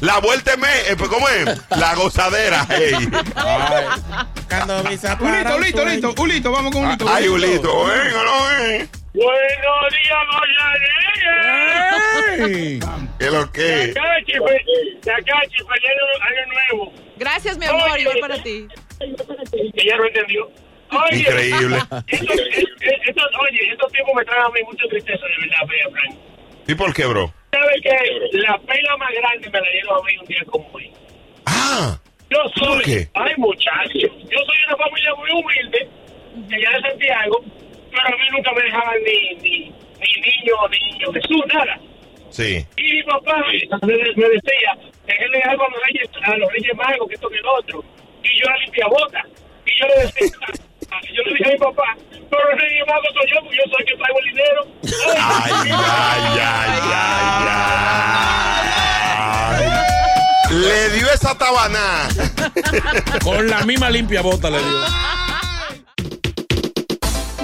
La 0.00 0.18
vuelta 0.20 0.52
es 0.52 0.58
me, 0.58 0.68
eh, 0.90 0.96
pues, 0.96 1.10
¿cómo 1.10 1.28
es? 1.28 1.60
La 1.70 1.94
gozadera. 1.96 2.66
ey. 2.70 3.08
Ay. 3.34 3.84
Sacando 4.36 4.84
visa 4.84 5.18
Ulito, 5.20 5.56
Ulito, 5.56 5.82
Ulito, 5.82 6.22
Ulito, 6.22 6.52
vamos 6.52 6.72
con 6.72 6.84
Ulito. 6.86 7.08
Ay, 7.08 7.26
Ulito, 7.26 7.84
venga, 7.86 8.24
no, 8.24 8.46
ven. 8.46 9.05
Buenos 9.16 9.94
días, 9.96 10.22
Goyaneya. 12.36 13.08
¿Qué 13.18 13.26
lo 13.30 13.50
que? 13.50 13.92
Tacachi, 13.94 14.32
fe- 14.32 14.64
Tacachi, 15.02 15.56
feliz 15.56 15.98
año 16.20 16.44
nuevo. 16.52 16.92
Gracias, 17.16 17.56
mi 17.56 17.64
amor, 17.66 17.98
igual 17.98 18.18
para 18.20 18.42
ti. 18.42 18.66
Que 18.98 19.84
ya 19.86 19.96
lo 19.96 20.06
entendió. 20.06 20.50
Oye, 20.90 21.18
Increíble. 21.20 21.76
Estos, 22.08 22.36
estos- 22.38 23.00
estos- 23.06 23.30
oye, 23.40 23.72
estos 23.72 23.90
tiempos 23.92 24.14
me 24.16 24.24
traen 24.26 24.42
a 24.42 24.48
mí 24.50 24.60
mucha 24.66 24.86
tristeza, 24.88 25.24
de 25.26 25.36
verdad, 25.46 25.66
vea, 25.68 25.88
Frank. 25.92 26.14
¿Y 26.68 26.74
por 26.74 26.92
qué, 26.94 27.06
bro? 27.06 27.32
¿Sabes 27.52 27.80
que 27.82 28.38
La 28.38 28.58
pela 28.58 28.96
más 28.98 29.10
grande 29.12 29.48
me 29.50 29.60
la 29.60 29.70
dieron 29.72 29.98
a 29.98 30.02
mí 30.06 30.18
un 30.18 30.26
día 30.26 30.42
como 30.46 30.68
hoy. 30.72 30.92
Ah. 31.46 31.98
Yo 32.28 32.38
soy. 32.56 32.66
¿Por 32.68 32.82
qué? 32.82 33.08
Ay, 33.14 33.32
muchacho. 33.38 33.94
Yo 33.94 34.08
soy 34.44 34.58
de 34.58 34.64
una 34.68 34.76
familia 34.76 35.14
muy 35.14 35.30
humilde, 35.30 35.88
de 36.34 36.56
allá 36.56 36.70
de 36.76 36.88
Santiago, 36.90 37.44
pero 37.96 38.14
a 38.14 38.18
mí 38.18 38.28
nunca 38.30 38.52
me 38.52 38.62
dejaban 38.62 38.96
ni, 39.04 39.34
ni, 39.40 39.58
ni 39.70 40.20
niño, 40.20 40.54
ni 40.70 40.78
niño 40.92 41.12
Jesús, 41.12 41.44
nada. 41.52 41.78
Sí. 42.30 42.66
Y 42.76 42.82
mi 42.82 43.02
papá 43.04 43.44
me, 43.82 43.96
me 44.16 44.28
decía, 44.28 44.76
déjenle 45.06 45.42
algo 45.42 45.64
a 45.64 45.70
los 45.70 45.80
reyes, 45.86 46.08
a 46.22 46.36
los 46.36 46.52
reyes 46.52 46.76
magos, 46.76 47.08
que 47.08 47.14
esto 47.14 47.28
que 47.28 47.38
el 47.38 47.46
otro. 47.46 47.84
Y 48.22 48.40
yo 48.40 48.46
la 48.46 48.56
limpia 48.58 48.86
bota. 48.88 49.22
Y 49.64 49.80
yo 49.80 49.86
le 49.88 50.02
decía, 50.02 50.30
yo 51.14 51.22
le 51.22 51.32
dije 51.32 51.48
a 51.48 51.52
mi 51.52 51.58
papá, 51.58 51.96
pero 52.30 52.50
el 52.50 52.58
rey 52.58 52.80
mago 52.86 53.06
soy 53.14 53.30
yo, 53.32 53.40
porque 53.40 53.56
yo 53.56 53.62
soy 53.70 53.80
el 53.80 53.86
que 53.86 53.96
traigo 53.96 54.18
el 54.18 54.24
dinero. 54.26 54.66
Ay, 55.16 55.52
ay, 55.52 55.70
ay, 55.72 56.80
ay, 56.94 57.46
ay. 57.48 57.96
Le 60.50 60.90
dio 60.90 61.10
esa 61.10 61.36
tabana. 61.36 62.08
Con 63.24 63.48
la 63.48 63.62
misma 63.64 63.90
limpia 63.90 64.22
bota 64.22 64.50
le 64.50 64.58
dio. 64.58 65.15